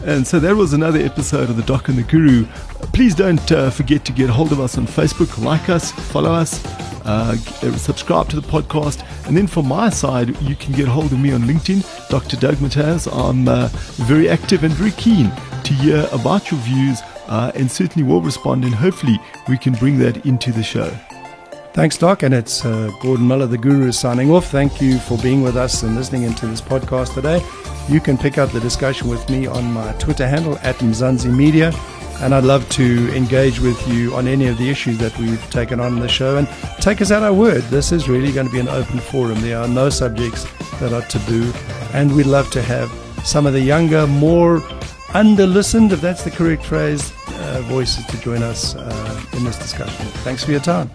And 0.06 0.28
so 0.28 0.38
that 0.40 0.56
was 0.56 0.74
another 0.74 1.00
episode 1.00 1.50
of 1.50 1.56
The 1.56 1.64
Doc 1.64 1.88
and 1.88 1.98
the 1.98 2.04
Guru. 2.04 2.46
Please 2.92 3.16
don't 3.16 3.50
uh, 3.54 3.70
forget 3.70 4.04
to 4.04 4.12
get 4.12 4.30
hold 4.30 4.52
of 4.52 4.60
us 4.60 4.78
on 4.78 4.86
Facebook, 4.86 5.42
like 5.42 5.70
us, 5.70 5.94
follow 5.94 6.34
us, 6.34 6.64
uh, 7.06 7.38
subscribe 7.78 8.28
to 8.30 8.36
the 8.36 8.46
podcast. 8.46 9.02
And 9.26 9.38
then 9.38 9.48
from 9.48 9.66
my 9.66 9.90
side, 9.90 10.40
you 10.42 10.58
can 10.58 10.74
get 10.74 10.90
hold 10.90 11.14
of 11.14 11.20
me 11.20 11.32
on 11.32 11.44
LinkedIn, 11.44 12.10
Dr. 12.10 12.36
Doug 12.36 12.56
Mataz. 12.56 13.08
I'm 13.12 13.48
uh, 13.48 13.70
very 14.06 14.28
active 14.28 14.66
and 14.66 14.74
very 14.74 14.92
keen 14.92 15.32
to 15.64 15.74
hear 15.74 16.06
about 16.12 16.52
your 16.52 16.60
views 16.60 17.00
uh, 17.34 17.52
and 17.56 17.70
certainly 17.70 18.08
will 18.08 18.22
respond. 18.22 18.64
And 18.64 18.76
hopefully, 18.76 19.20
we 19.50 19.58
can 19.58 19.74
bring 19.74 19.98
that 19.98 20.24
into 20.24 20.52
the 20.52 20.62
show. 20.62 20.90
Thanks, 21.74 21.98
Doc. 21.98 22.22
And 22.22 22.32
it's 22.32 22.64
uh, 22.64 22.92
Gordon 23.02 23.28
Miller, 23.28 23.48
the 23.48 23.58
Guru, 23.58 23.92
signing 23.92 24.30
off. 24.32 24.52
Thank 24.52 24.80
you 24.80 25.00
for 25.00 25.18
being 25.18 25.42
with 25.42 25.58
us 25.58 25.82
and 25.82 25.96
listening 25.96 26.24
into 26.24 26.46
this 26.46 26.62
podcast 26.62 27.16
today. 27.16 27.44
You 27.90 28.00
can 28.00 28.20
pick 28.20 28.38
up 28.38 28.52
the 28.52 28.60
discussion 28.60 29.10
with 29.10 29.28
me 29.32 29.48
on 29.48 29.74
my 29.74 29.94
Twitter 29.94 30.28
handle 30.28 30.60
at 30.62 30.76
Mzansi 30.76 31.36
Media. 31.36 31.74
And 32.22 32.36
I'd 32.36 32.44
love 32.44 32.70
to 32.70 33.12
engage 33.16 33.60
with 33.60 33.88
you 33.88 34.14
on 34.14 34.28
any 34.28 34.46
of 34.46 34.60
the 34.60 34.70
issues 34.70 35.00
that 35.00 35.18
we've 35.18 35.50
taken 35.50 35.80
on 35.80 35.94
in 35.94 36.00
the 36.00 36.08
show. 36.08 36.38
And 36.38 36.48
take 36.82 37.02
us 37.02 37.10
at 37.10 37.24
our 37.24 37.34
word. 37.34 37.64
This 37.64 37.92
is 37.92 38.08
really 38.08 38.32
going 38.32 38.46
to 38.46 38.54
be 38.54 38.60
an 38.60 38.68
open 38.68 39.00
forum. 39.00 39.42
There 39.42 39.58
are 39.58 39.68
no 39.68 39.90
subjects 39.90 40.44
that 40.80 40.94
are 40.94 41.02
taboo. 41.02 41.52
And 41.94 42.16
we'd 42.16 42.28
love 42.28 42.52
to 42.52 42.62
have 42.62 42.92
some 43.26 43.48
of 43.48 43.54
the 43.54 43.62
younger, 43.62 44.06
more 44.06 44.62
under 45.16 45.48
listened, 45.48 45.92
if 45.92 46.02
that's 46.02 46.24
the 46.24 46.32
correct 46.32 46.64
phrase, 46.64 47.12
voices 47.64 48.06
to 48.08 48.18
join 48.22 48.44
us 48.44 48.76
uh, 48.76 49.26
in 49.34 49.44
this 49.44 49.58
discussion. 49.58 50.06
Thanks 50.24 50.44
for 50.44 50.52
your 50.52 50.60
time. 50.60 50.90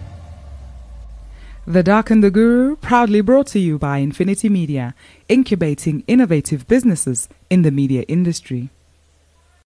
The 1.67 1.83
Doc 1.83 2.09
and 2.09 2.23
the 2.23 2.31
Guru, 2.31 2.75
proudly 2.77 3.21
brought 3.21 3.47
to 3.47 3.59
you 3.59 3.77
by 3.77 4.01
Nfinity 4.01 4.49
Media, 4.49 4.95
incubating 5.27 6.03
innovative 6.07 6.67
businesses 6.67 7.29
in 7.49 7.61
the 7.61 7.71
media 7.71 8.03
industry. 8.07 8.69